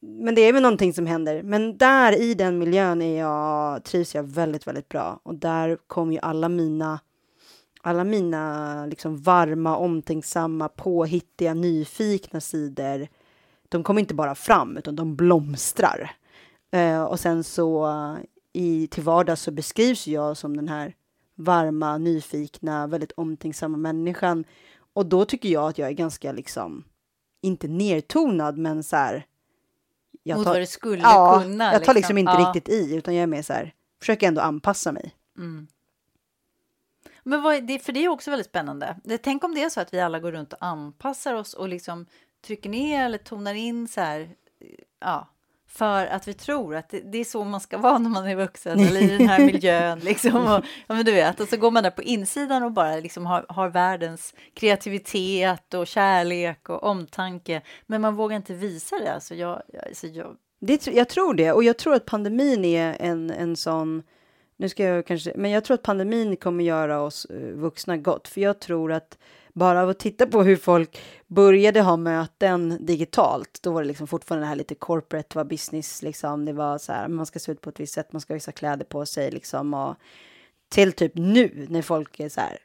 [0.00, 1.42] men det är väl någonting som händer.
[1.42, 5.20] Men där i den miljön är jag, trivs jag väldigt, väldigt bra.
[5.22, 7.00] Och där kommer ju alla mina,
[7.82, 13.08] alla mina liksom varma, omtänksamma, påhittiga, nyfikna sidor.
[13.68, 16.10] De kommer inte bara fram, utan de blomstrar.
[16.70, 17.86] Eh, och sen så
[18.56, 20.94] i, till vardags så beskrivs jag som den här
[21.34, 24.44] varma, nyfikna, väldigt omtänksamma människan.
[24.92, 26.84] Och då tycker jag att jag är ganska liksom,
[27.40, 29.26] inte nertonad, men så här.
[30.22, 31.72] Jag Mot tar, vad du skulle ja, kunna.
[31.72, 32.38] jag tar liksom inte Ja.
[32.38, 35.14] riktigt i, utan jag är mer så här, försöker ändå anpassa mig.
[35.38, 35.66] Mm.
[37.22, 38.96] Men vad det, för det är också väldigt spännande.
[39.04, 41.68] Det, tänk om det är så att vi alla går runt och anpassar oss och
[41.68, 42.06] liksom
[42.46, 44.30] trycker ner eller tonar in så här,
[45.00, 45.28] ja,
[45.76, 48.36] för att vi tror att det, det är så man ska vara när man är
[48.36, 49.98] vuxen eller i den här miljön.
[49.98, 52.96] Liksom, och, ja, men du vet, och så går man där på insidan och bara
[52.96, 59.14] liksom har, har världens kreativitet och kärlek och omtanke, men man vågar inte visa det.
[59.14, 62.96] Alltså jag, jag, alltså jag, Det, jag tror det, och jag tror att pandemin är
[63.00, 64.02] en, en sån
[64.58, 68.28] nu ska jag kanske, men jag tror att pandemin kommer göra oss uh, vuxna gott,
[68.28, 69.18] för jag tror att
[69.56, 74.06] bara av att titta på hur folk började ha möten digitalt, då var det liksom
[74.06, 77.38] fortfarande det här lite corporate, det var business liksom, det var så här, man ska
[77.38, 79.94] se ut på ett visst sätt, man ska ha vissa kläder på sig liksom och
[80.68, 82.58] till typ nu när folk är så här,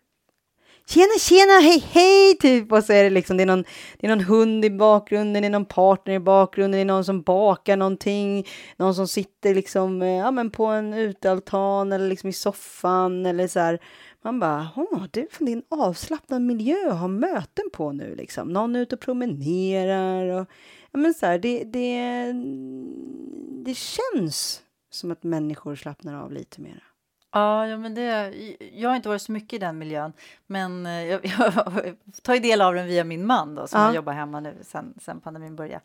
[0.87, 2.71] tjena, tjena, hej, hej, typ.
[2.71, 3.63] Och så är det liksom, det är, någon,
[3.99, 7.05] det är någon hund i bakgrunden, det är någon partner i bakgrunden, det är någon
[7.05, 12.29] som bakar någonting, någon som sitter liksom, eh, ja men på en utealtan eller liksom
[12.29, 13.79] i soffan eller så här.
[14.23, 18.49] Man bara, åh, det är en avslappnad miljö att ha möten på nu liksom.
[18.49, 20.47] Någon är ute och promenerar och,
[20.91, 22.33] ja men så här, det, det,
[23.65, 26.83] det känns som att människor slappnar av lite mer.
[27.33, 28.33] Ja, ja men det,
[28.73, 30.13] jag har inte varit så mycket i den miljön,
[30.47, 33.93] men eh, jag, jag tar ju del av den via min man då, som ja.
[33.93, 35.81] jobbar hemma nu sen, sen pandemin började.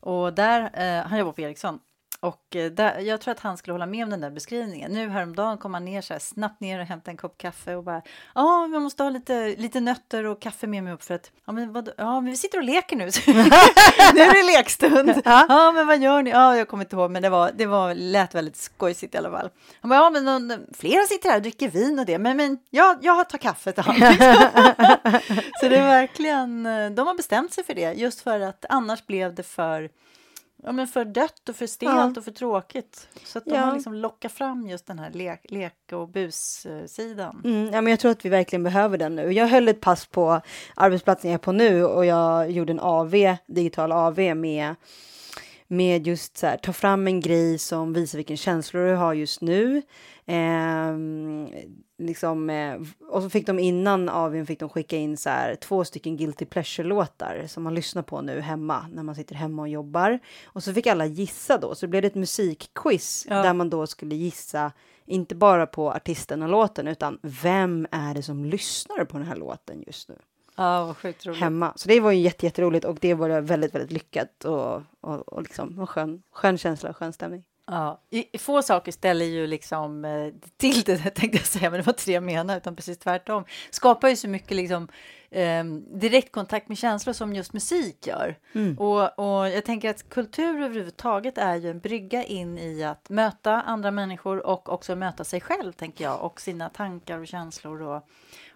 [0.00, 1.78] Och där, eh, han jobbar på Ericsson
[2.24, 4.92] och eh, där, jag tror att han skulle hålla med om den där beskrivningen.
[4.92, 7.84] Nu häromdagen kom han ner så här snabbt ner och hämtade en kopp kaffe och
[7.84, 8.02] bara
[8.34, 11.52] ja, jag måste ha lite, lite nötter och kaffe med mig upp för att ja,
[11.52, 13.04] men vad, ja, men vi sitter och leker nu.
[14.14, 15.22] nu är det lekstund.
[15.24, 15.72] Ja.
[15.74, 16.30] men vad gör ni?
[16.30, 19.30] Ja, jag kommer inte ihåg, men det var, det var lät väldigt skojsigt i alla
[19.30, 19.50] fall.
[19.80, 22.58] Han bara ja, men någon, flera sitter här och dricker vin och det, men, men
[22.70, 24.14] ja, jag tar kaffe till honom.
[25.60, 29.06] så det är verkligen, eh, de har bestämt sig för det just för att annars
[29.06, 29.90] blev det för
[30.66, 32.12] Ja, men för dött och för stelt ja.
[32.16, 33.08] och för tråkigt.
[33.24, 33.60] Så att de ja.
[33.60, 37.42] har liksom lockat fram just den här lek, lek och bussidan.
[37.44, 39.32] Mm, ja, men jag tror att vi verkligen behöver den nu.
[39.32, 40.40] Jag höll ett pass på
[40.74, 43.14] arbetsplatsen jag är på nu och jag gjorde en AV,
[43.46, 44.74] digital AV med
[45.76, 49.40] med just så här, ta fram en grej som visar vilken känsla du har just
[49.40, 49.82] nu.
[50.26, 50.96] Eh,
[51.98, 52.74] liksom, eh,
[53.10, 56.44] och så fick de innan AWn fick de skicka in så här, två stycken guilty
[56.44, 60.18] pleasure-låtar som man lyssnar på nu hemma när man sitter hemma och jobbar.
[60.44, 63.42] Och så fick alla gissa då, så det blev ett musikquiz ja.
[63.42, 64.72] där man då skulle gissa
[65.06, 69.36] inte bara på artisten och låten utan vem är det som lyssnar på den här
[69.36, 70.16] låten just nu?
[70.56, 71.36] Ja, vad.
[71.36, 71.72] Hemma.
[71.76, 75.42] Så det var ju jätte, jätteroligt och det var väldigt, väldigt lyckat och, och, och
[75.42, 77.44] liksom en skön, skön känsla, skön stämning.
[77.66, 78.00] Ja,
[78.38, 82.06] få saker ställer ju liksom eh, till det tänkte jag säga, men det var inte
[82.06, 83.44] det jag menade, utan precis tvärtom.
[83.70, 84.88] Skapar ju så mycket liksom
[85.30, 85.64] eh,
[86.00, 88.36] direktkontakt med känslor som just musik gör.
[88.52, 88.78] Mm.
[88.78, 93.52] Och, och jag tänker att kultur överhuvudtaget är ju en brygga in i att möta
[93.52, 98.08] andra människor och också möta sig själv, tänker jag, och sina tankar och känslor och,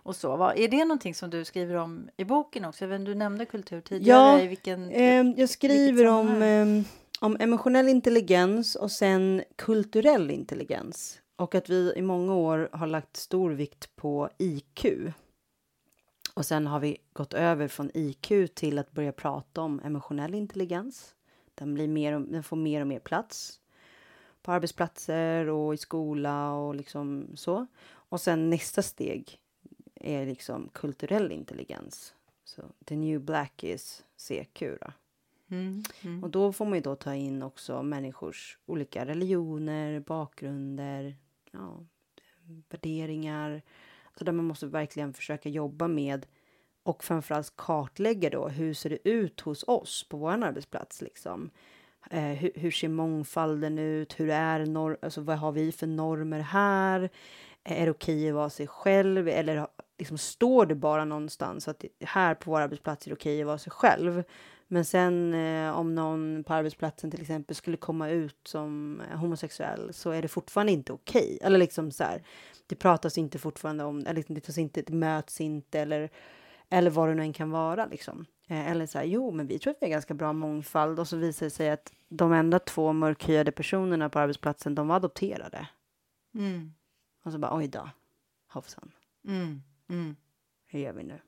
[0.09, 0.37] och så.
[0.37, 2.87] Vad, är det någonting som du skriver om i boken också?
[2.87, 4.43] Vet, du nämnde kultur tidigare.
[4.43, 6.85] Ja, vilken, eh, jag skriver om ehm,
[7.21, 11.21] om emotionell intelligens och sen kulturell intelligens.
[11.37, 14.87] Och att vi i många år har lagt stor vikt på IQ.
[16.35, 21.15] Och sen har vi gått över från IQ till att börja prata om emotionell intelligens.
[21.55, 23.61] Den, blir mer och, den får mer och mer plats
[24.43, 27.67] på arbetsplatser och i skola och liksom så.
[27.89, 29.39] Och sen nästa steg
[30.01, 32.15] är liksom kulturell intelligens.
[32.45, 34.61] Så the new black is CQ.
[34.61, 34.93] Då.
[35.51, 36.25] Mm, mm.
[36.25, 41.17] Och då får man ju då ta in också människors olika religioner, bakgrunder,
[41.51, 41.85] ja,
[42.69, 43.63] värderingar.
[44.05, 46.27] Alltså där man måste verkligen försöka jobba med
[46.83, 51.51] och framförallt kartlägga då hur ser det ut hos oss på vår arbetsplats liksom.
[52.11, 54.21] Eh, hur, hur, ser mångfalden ut?
[54.21, 57.11] Hur är norm, alltså vad har vi för normer här?
[57.65, 59.67] Är det okej att vara sig själv eller
[59.99, 63.59] liksom står det bara någonstans att här på vår arbetsplats är det okej att vara
[63.59, 64.25] sig själv?
[64.69, 70.11] Men sen eh, om någon på arbetsplatsen till exempel skulle komma ut som homosexuell så
[70.11, 71.35] är det fortfarande inte okej.
[71.35, 71.47] Okay.
[71.47, 72.23] Eller liksom så här,
[72.67, 76.11] det pratas inte fortfarande om, eller liksom, det, tas inte, det möts inte eller,
[76.69, 78.27] eller vad det nu än kan vara liksom.
[78.49, 81.09] Eh, eller så här, jo, men vi tror att vi har ganska bra mångfald och
[81.09, 85.69] så visar det sig att de enda två mörkhyade personerna på arbetsplatsen, de var adopterade.
[86.35, 86.75] Mm.
[87.25, 87.91] Och så bara, oj då,
[88.49, 88.91] hoppsan.
[89.29, 89.63] Mm.
[89.89, 90.17] Mm.
[90.67, 91.21] Hur gör vi nu?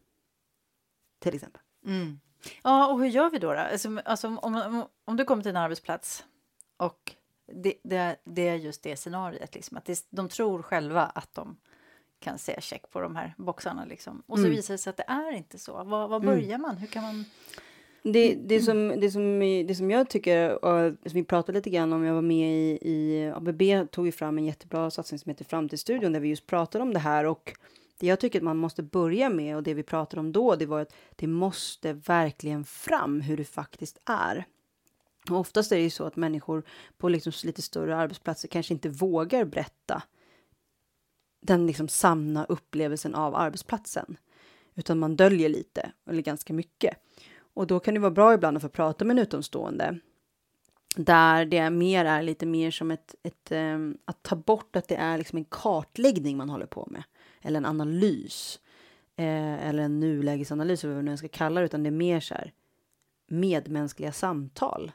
[1.19, 1.63] Till exempel.
[1.87, 2.21] Mm.
[2.63, 3.53] Ja, och hur gör vi då?
[3.53, 3.59] då?
[3.59, 6.25] Alltså, alltså, om, om, om du kommer till en arbetsplats
[6.77, 7.15] och
[7.47, 11.57] det, det, det är just det scenariet, liksom, att det, de tror själva att de
[12.21, 13.85] kan säga check på de här boxarna.
[13.85, 14.23] Liksom.
[14.27, 14.57] Och så mm.
[14.57, 15.73] visar det sig att det är inte så.
[15.73, 16.27] Var, var mm.
[16.27, 16.63] börjar mm.
[16.63, 16.77] man?
[16.77, 17.25] Hur kan man...
[18.03, 21.93] Det, det, som, det, som, det som jag tycker, och som vi pratade lite grann
[21.93, 25.45] om, jag var med i, i ABB, tog vi fram en jättebra satsning som heter
[25.45, 27.53] Framtidsstudion, där vi just pratade om det här och
[28.01, 30.67] det jag tycker att man måste börja med och det vi pratade om då, det
[30.67, 34.47] var att det måste verkligen fram hur det faktiskt är.
[35.31, 36.63] Och oftast är det ju så att människor
[36.99, 40.03] på liksom lite större arbetsplatser kanske inte vågar berätta
[41.43, 44.17] den liksom sanna upplevelsen av arbetsplatsen,
[44.75, 46.97] utan man döljer lite eller ganska mycket.
[47.55, 49.99] Och då kan det vara bra ibland att få prata med en utomstående
[50.97, 54.97] där det mer är lite mer som ett, ett um, att ta bort att det
[54.97, 57.03] är liksom en kartläggning man håller på med.
[57.43, 58.61] Eller en analys.
[59.17, 62.35] Eh, eller en nulägesanalys, eller vad man ska kalla det, utan det är mer så
[62.35, 62.53] här
[63.29, 64.93] medmänskliga samtal.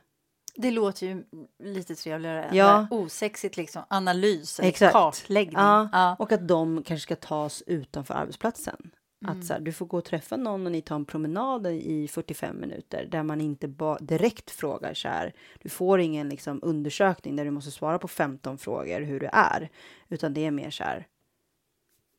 [0.56, 1.24] Det låter ju
[1.64, 2.88] lite trevligare Ja.
[2.92, 3.84] osexigt liksom.
[3.88, 4.94] Analys Exakt.
[4.94, 5.58] kartläggning.
[5.58, 6.16] Ja, Ja.
[6.20, 8.92] Och att de kanske ska tas utanför arbetsplatsen.
[9.26, 9.40] Mm.
[9.40, 12.08] Att så här, du får gå och träffa någon och ni tar en promenad i
[12.08, 13.68] 45 minuter där man inte
[14.00, 15.34] direkt frågar så här.
[15.62, 19.70] Du får ingen liksom, undersökning där du måste svara på 15 frågor hur du är.
[20.10, 21.08] Utan det är mer så här.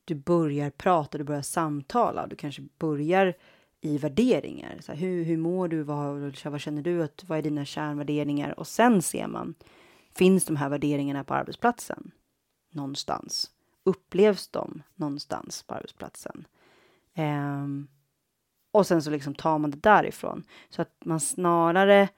[0.07, 2.27] Du börjar prata, du börjar samtala.
[2.27, 3.35] Du kanske börjar
[3.81, 4.79] i värderingar.
[4.81, 5.83] Så här, hur, hur mår du?
[5.83, 7.03] Vad, vad känner du?
[7.03, 8.59] Att, vad är dina kärnvärderingar?
[8.59, 9.55] Och sen ser man.
[10.15, 12.11] Finns de här värderingarna på arbetsplatsen?
[12.73, 13.51] Någonstans.
[13.85, 16.47] Upplevs de någonstans på arbetsplatsen?
[17.17, 17.89] Um,
[18.73, 20.45] och sen så liksom tar man det därifrån.
[20.71, 22.09] Så att man snarare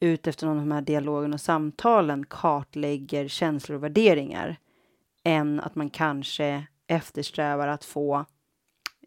[0.00, 4.56] utefter någon av de här dialogen och samtalen kartlägger känslor och värderingar
[5.24, 8.24] än att man kanske eftersträvar att få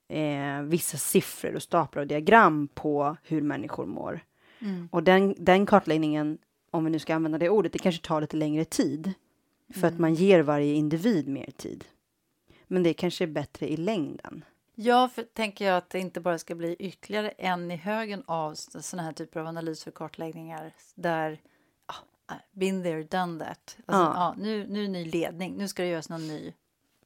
[0.08, 4.20] eh, vissa siffror och staplar och diagram på hur människor mår.
[4.60, 4.90] Mm.
[4.92, 6.38] Och den, den kartläggningen,
[6.72, 9.14] om vi nu ska använda det ordet, det kanske tar lite längre tid.
[9.74, 11.86] För att man ger varje individ mer tid.
[12.68, 14.46] Men det kanske är bättre i längden.
[14.76, 18.54] Ja, för tänker jag att det inte bara ska bli ytterligare en i högen av
[18.56, 21.40] sådana här typer av analyser och kartläggningar där
[21.86, 23.78] ah, been there, done that.
[23.86, 24.14] Alltså, Ja.
[24.16, 24.36] ja.
[24.38, 26.54] nu, nu är ny ledning, nu ska det göras någon ny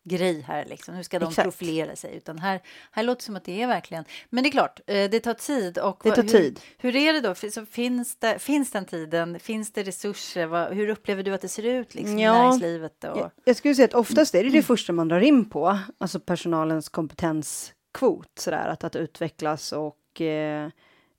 [0.06, 0.96] grej här liksom.
[0.96, 1.46] Nu ska de Exakt.
[1.46, 2.16] profilera sig.
[2.16, 4.06] Utan här, här låter det som att det är verkligen...
[4.30, 5.78] Men det är klart, eh, det tar tid.
[5.78, 6.60] Och Det tar hur, tid.
[6.78, 7.36] Hur är det då?
[7.66, 9.40] Finns, det, finns den tiden?
[9.40, 10.46] Finns det resurser?
[10.46, 12.34] Vad, hur upplever du att det ser ut liksom, i Ja.
[12.34, 13.04] näringslivet?
[13.04, 15.80] Och, Jag, jag skulle säga att oftast är det det första man drar in på,
[15.98, 20.70] alltså personalens kompetenskvot, sådär, att, att utvecklas och eh,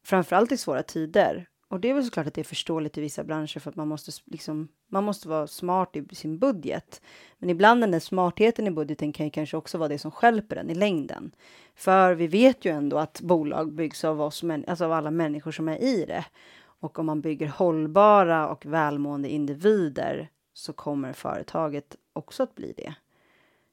[0.04, 1.46] framförallt i svåra tider.
[1.68, 3.88] Och det är väl såklart att det är förståeligt i vissa branscher för att man
[3.88, 7.02] måste, liksom, man måste vara smart i sin budget.
[7.38, 10.56] Men ibland den där smartheten i budgeten kan ju kanske också vara det som stjälper
[10.56, 11.34] den i längden.
[11.74, 15.68] För vi vet ju ändå att bolag byggs av oss, alltså av alla människor som
[15.68, 16.24] är i det.
[16.58, 22.94] Och om man bygger hållbara och välmående individer så kommer företaget också att bli det.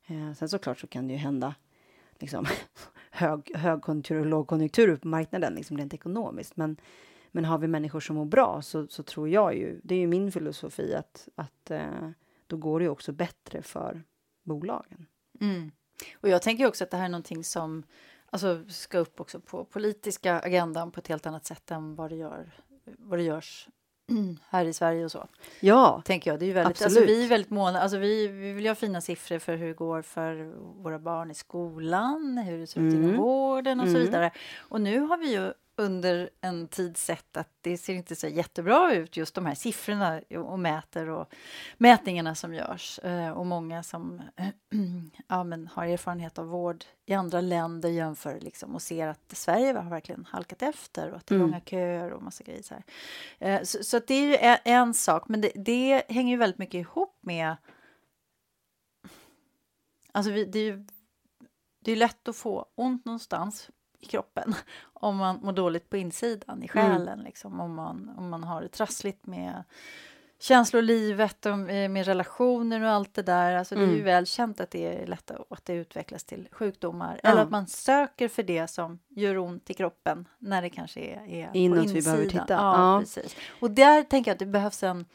[0.08, 1.56] Eh, sen såklart så kan det ju hända
[2.20, 2.46] liksom,
[3.12, 6.58] hög, högkonjunktur och lågkonjunktur på marknaden liksom rent ekonomiskt.
[6.58, 6.78] Men,
[7.36, 10.08] men har vi människor som mår bra så, så tror jag ju, det är ju
[10.08, 12.10] min filosofi att, att eh,
[12.48, 14.04] då går det ju också bättre för
[14.44, 15.06] bolagen.
[15.42, 15.72] Mm.
[16.22, 17.84] Och jag tänker också att det här är någonting som
[18.30, 22.16] alltså, ska upp också på politiska agendan på ett helt annat sätt än vad det,
[22.16, 22.52] gör,
[22.98, 23.68] vad det görs
[24.50, 25.28] här i Sverige och så.
[25.60, 26.40] Ja, Tänker jag.
[26.40, 27.10] Det är väldigt, alltså, Absolut.
[27.10, 30.02] vi är väldigt måna, alltså, vi, vi vill ha fina siffror för hur det går
[30.02, 30.54] för
[30.84, 33.18] våra barn i skolan, hur det ser ut inom Mm.
[33.22, 34.02] vården och så Mm.
[34.02, 34.32] vidare.
[34.58, 38.94] Och nu har vi ju under en tid sett att det ser inte så jättebra
[38.94, 41.34] ut just de här siffrorna och mäter och
[41.78, 43.00] mätningarna som görs.
[43.00, 44.22] Eh, Och många som
[45.28, 49.74] ja, men har erfarenhet av vård i andra länder jämför liksom och ser att Sverige
[49.74, 51.48] har verkligen halkat efter och att det är Mm.
[51.50, 52.76] långa köer och massa grejer så.
[53.40, 56.60] Eh, Så, så det är ju en, en sak, men det, det hänger ju väldigt
[56.60, 57.56] mycket ihop med...
[60.12, 60.86] Alltså vi, det är ju
[61.80, 63.70] det är lätt att få ont någonstans
[64.04, 64.56] i kroppen
[64.94, 67.20] om man mår dåligt på insidan, i själen.
[67.20, 69.64] Liksom, om, man, om man har det trassligt med
[70.40, 73.56] känslolivet och med relationer och allt det där.
[73.56, 74.06] Alltså, Det är ju Mm.
[74.06, 77.20] väl känt att det är lätt att det utvecklas till sjukdomar.
[77.24, 77.30] Ja.
[77.30, 81.28] Eller att man söker för det som gör ont i kroppen när det kanske är,
[81.30, 82.46] är på Inåt vi behöver insidan.
[82.46, 82.54] titta.
[82.54, 83.00] Ja, Ja.
[83.00, 83.36] Precis.
[83.60, 85.06] Och där tänker jag att det behövs en,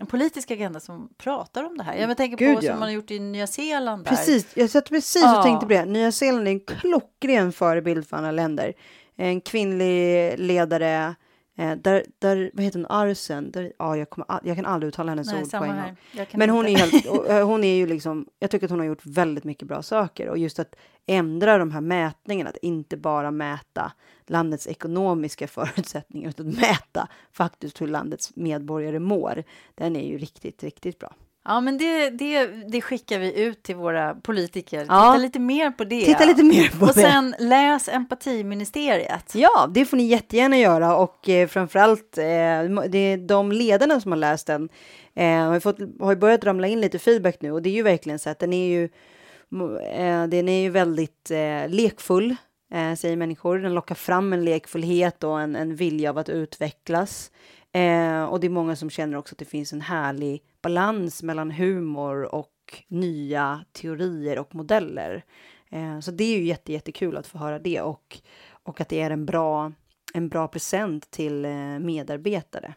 [0.00, 1.94] en politisk agenda som pratar om det här.
[1.96, 2.70] Jag tänker Gud, på ja.
[2.70, 4.04] som man har gjort i Nya Zeeland.
[4.04, 4.10] Där.
[4.10, 5.38] Precis, jag satt precis Ja.
[5.38, 5.84] och tänkte på det.
[5.84, 8.72] Nya Zeeland är en klockren förebild för andra länder.
[9.16, 11.14] En kvinnlig ledare,
[11.58, 13.50] eh, där, där, vad heter hon, Arsen?
[13.50, 15.96] Där, ja, jag, kommer, jag kan aldrig uttala hennes Nej, ord på en gång.
[16.34, 18.86] Men hon är, helt, och, eh, hon är ju liksom, jag tycker att hon har
[18.86, 20.74] gjort väldigt mycket bra saker och just att
[21.06, 23.92] ändra de här mätningarna, att inte bara mäta
[24.26, 29.44] landets ekonomiska förutsättningar utan mäta faktiskt hur landets medborgare mår.
[29.74, 31.14] Den är ju riktigt, riktigt bra.
[31.44, 34.86] Ja, men det, det, det skickar vi ut till våra politiker.
[34.88, 35.12] Ja.
[35.12, 36.04] Titta lite mer på det.
[36.04, 37.00] Titta lite mer på Och det.
[37.02, 39.34] sen läs empatiministeriet.
[39.34, 44.16] Ja, det får ni jättegärna göra och eh, framförallt eh, det de ledarna som har
[44.16, 44.68] läst den
[45.14, 48.18] eh, har, fått, har börjat ramla in lite feedback nu och det är ju verkligen
[48.18, 48.84] så att den är ju,
[49.92, 52.36] eh, den är ju väldigt eh, lekfull,
[52.74, 53.58] eh, säger människor.
[53.58, 57.30] Den lockar fram en lekfullhet och en, en vilja av att utvecklas.
[57.78, 61.50] Eh, och det är många som känner också att det finns en härlig balans mellan
[61.50, 65.24] humor och nya teorier och modeller.
[65.70, 68.18] Eh, så det är ju jätte, jättekul att få höra det och,
[68.50, 69.72] och att det är en bra,
[70.14, 72.74] en bra present till eh, medarbetare.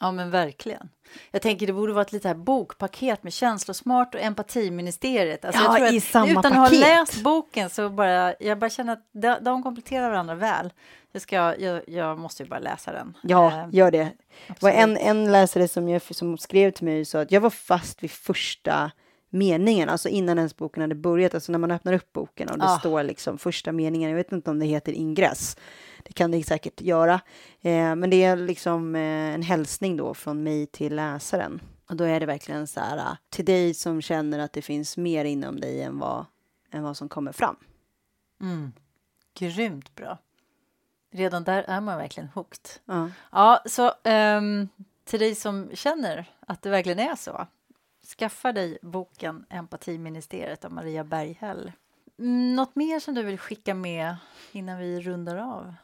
[0.00, 0.88] Ja, men verkligen.
[1.30, 5.44] Jag tänker det borde vara ett litet här bokpaket med känslosmart och empatiministeriet.
[5.44, 6.80] Alltså, Ja, i samma utan att ha paket.
[6.80, 10.72] läst boken så bara, jag bara känner att de, de kompletterar varandra väl.
[11.12, 13.16] Jag, ska, jag, jag måste ju bara läsa den.
[13.22, 14.12] Ja, Eh, gör det.
[14.60, 18.02] Var en, en läsare som, jag, som skrev till mig sa att jag var fast
[18.02, 18.90] vid första
[19.30, 22.64] meningen, alltså innan ens boken hade börjat, alltså när man öppnar upp boken och det
[22.64, 22.78] Ah.
[22.78, 25.56] står liksom första meningen, jag vet inte om det heter ingress,
[26.04, 27.14] det kan det säkert göra,
[27.60, 31.60] eh, men det är liksom eh, en hälsning då från mig till läsaren.
[31.86, 34.96] Och då är det verkligen så här, ah, till dig som känner att det finns
[34.96, 36.26] mer inom dig än vad,
[36.70, 37.56] än vad som kommer fram.
[38.40, 38.72] Mm.
[39.34, 40.18] Grymt bra.
[41.10, 42.70] Redan där är man verkligen hooked.
[42.84, 43.10] Ja.
[43.32, 44.68] Ja, så ehm,
[45.04, 47.46] till dig som känner att det verkligen är så.
[48.18, 51.72] Skaffa dig boken Empatiministeriet av Maria Berghäll.
[52.56, 54.16] Något mer som du vill skicka med
[54.52, 55.74] innan vi rundar av?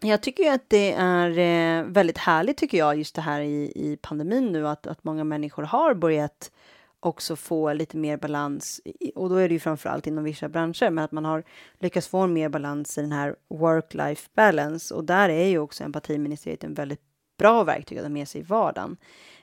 [0.00, 3.72] Jag tycker ju att det är eh, väldigt härligt tycker jag just det här i,
[3.74, 6.50] i pandemin nu att, att många människor har börjat
[7.00, 8.80] också få lite mer balans
[9.14, 11.44] och då är det ju framförallt inom vissa branscher men att man har
[11.78, 16.64] lyckats få mer balans i den här work-life balance och där är ju också empatiministeriet
[16.64, 17.00] en väldigt
[17.38, 18.96] bra verktyg att ha med sig i vardagen.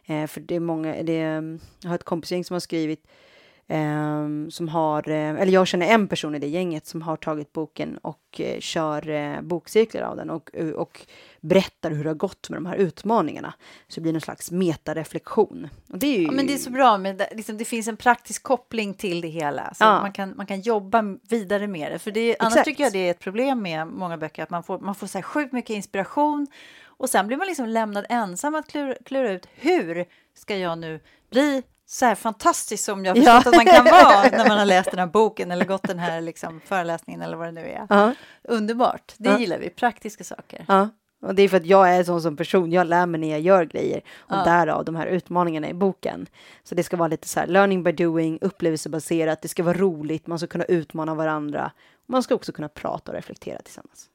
[0.05, 1.17] Eh, för det är många, det
[1.81, 3.07] jag har ett kompisgäng som har skrivit
[3.67, 7.53] ehm, som har, eh, eller jag känner en person i det gänget som har tagit
[7.53, 11.05] boken och eh, kör eh, bokcirklar av den och, och
[11.41, 13.53] berättar hur det har gått med de här utmaningarna.
[13.87, 15.67] Så det blir någon slags metareflektion.
[15.89, 16.25] Och det är ju...
[16.25, 19.21] Ja, men det är så bra, med det, liksom, det finns en praktisk koppling till
[19.21, 19.73] det hela.
[19.73, 20.01] Så Ja.
[20.01, 21.99] man, kan, man kan jobba vidare med det.
[21.99, 22.65] För det, annars Exakt.
[22.65, 25.17] tycker jag det är ett problem med många böcker, att man får, man får så
[25.17, 26.47] här sjukt mycket inspiration
[26.97, 30.99] och sen blir man liksom lämnad ensam att klura, klura ut hur ska jag nu
[31.29, 31.63] bli
[31.95, 33.21] så här fantastisk som jag Ja.
[33.23, 35.99] förstått att man kan vara när man har läst den här boken eller gått den
[35.99, 37.87] här liksom föreläsningen eller vad det nu är.
[37.89, 39.39] Ja, Underbart, det Ja.
[39.39, 40.65] gillar vi, praktiska saker.
[40.67, 40.89] ja.
[41.21, 43.39] Och det är för att jag är sån som person, jag lär mig när jag
[43.39, 44.01] gör grejer.
[44.17, 44.43] Och Ja.
[44.43, 46.25] därav de här utmaningarna i boken.
[46.63, 50.27] Så det ska vara lite så här learning by doing, upplevelsebaserat, det ska vara roligt,
[50.27, 51.71] man ska kunna utmana varandra.
[52.07, 54.05] Man ska också kunna prata och reflektera tillsammans.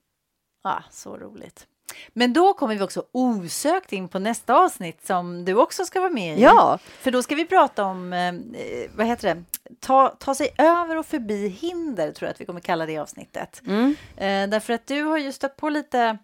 [0.64, 1.66] Ja, så roligt.
[2.12, 6.10] Men då kommer vi också osökt in på nästa avsnitt som du också ska vara
[6.10, 6.42] med i.
[6.42, 8.32] Ja, För då ska vi prata om, eh,
[8.96, 9.44] vad heter det,
[9.80, 13.62] ta, ta sig över och förbi hinder, tror jag att vi kommer kalla det avsnittet.
[13.66, 13.96] mm.
[14.16, 16.18] Eh, därför att du har ju stött på lite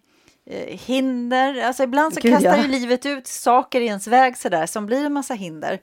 [0.45, 2.63] eh, hinder, alltså ibland så Gud, kastar ja.
[2.63, 5.79] ju livet ut saker i ens väg sådär som blir en massa hinder.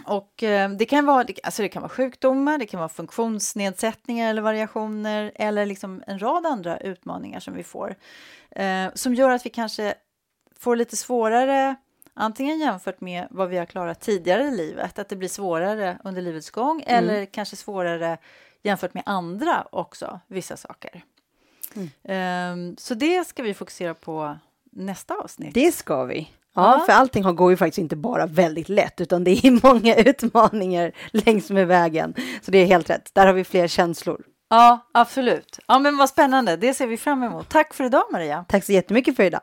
[0.00, 2.88] Ehm, och eh, det kan, vara, det- alltså det kan vara sjukdomar, det kan vara
[2.88, 7.94] funktionsnedsättningar eller variationer eller liksom en rad andra utmaningar som vi får.
[8.50, 9.94] Eh, som gör att vi kanske
[10.58, 11.76] får lite svårare,
[12.14, 16.22] antingen jämfört med vad vi har klarat tidigare i livet, att det blir svårare under
[16.22, 18.18] livets gång, eller kanske svårare
[18.62, 21.04] jämfört med andra också, vissa saker.
[22.02, 24.38] Eh, så det ska vi fokusera på
[24.70, 25.54] nästa avsnitt.
[25.54, 26.30] det ska vi.
[26.54, 30.92] Ja, för allting går ju faktiskt inte bara väldigt lätt, utan det är många utmaningar
[31.12, 32.14] längs med vägen.
[32.42, 33.10] Så det är helt rätt.
[33.14, 34.20] Där har vi fler känslor.
[34.50, 35.58] Ja, absolut.
[35.68, 36.56] Ja, men vad spännande.
[36.56, 37.48] Det ser vi fram emot.
[37.48, 38.44] Tack för idag, Maria.
[38.48, 39.40] Tack så jättemycket för idag.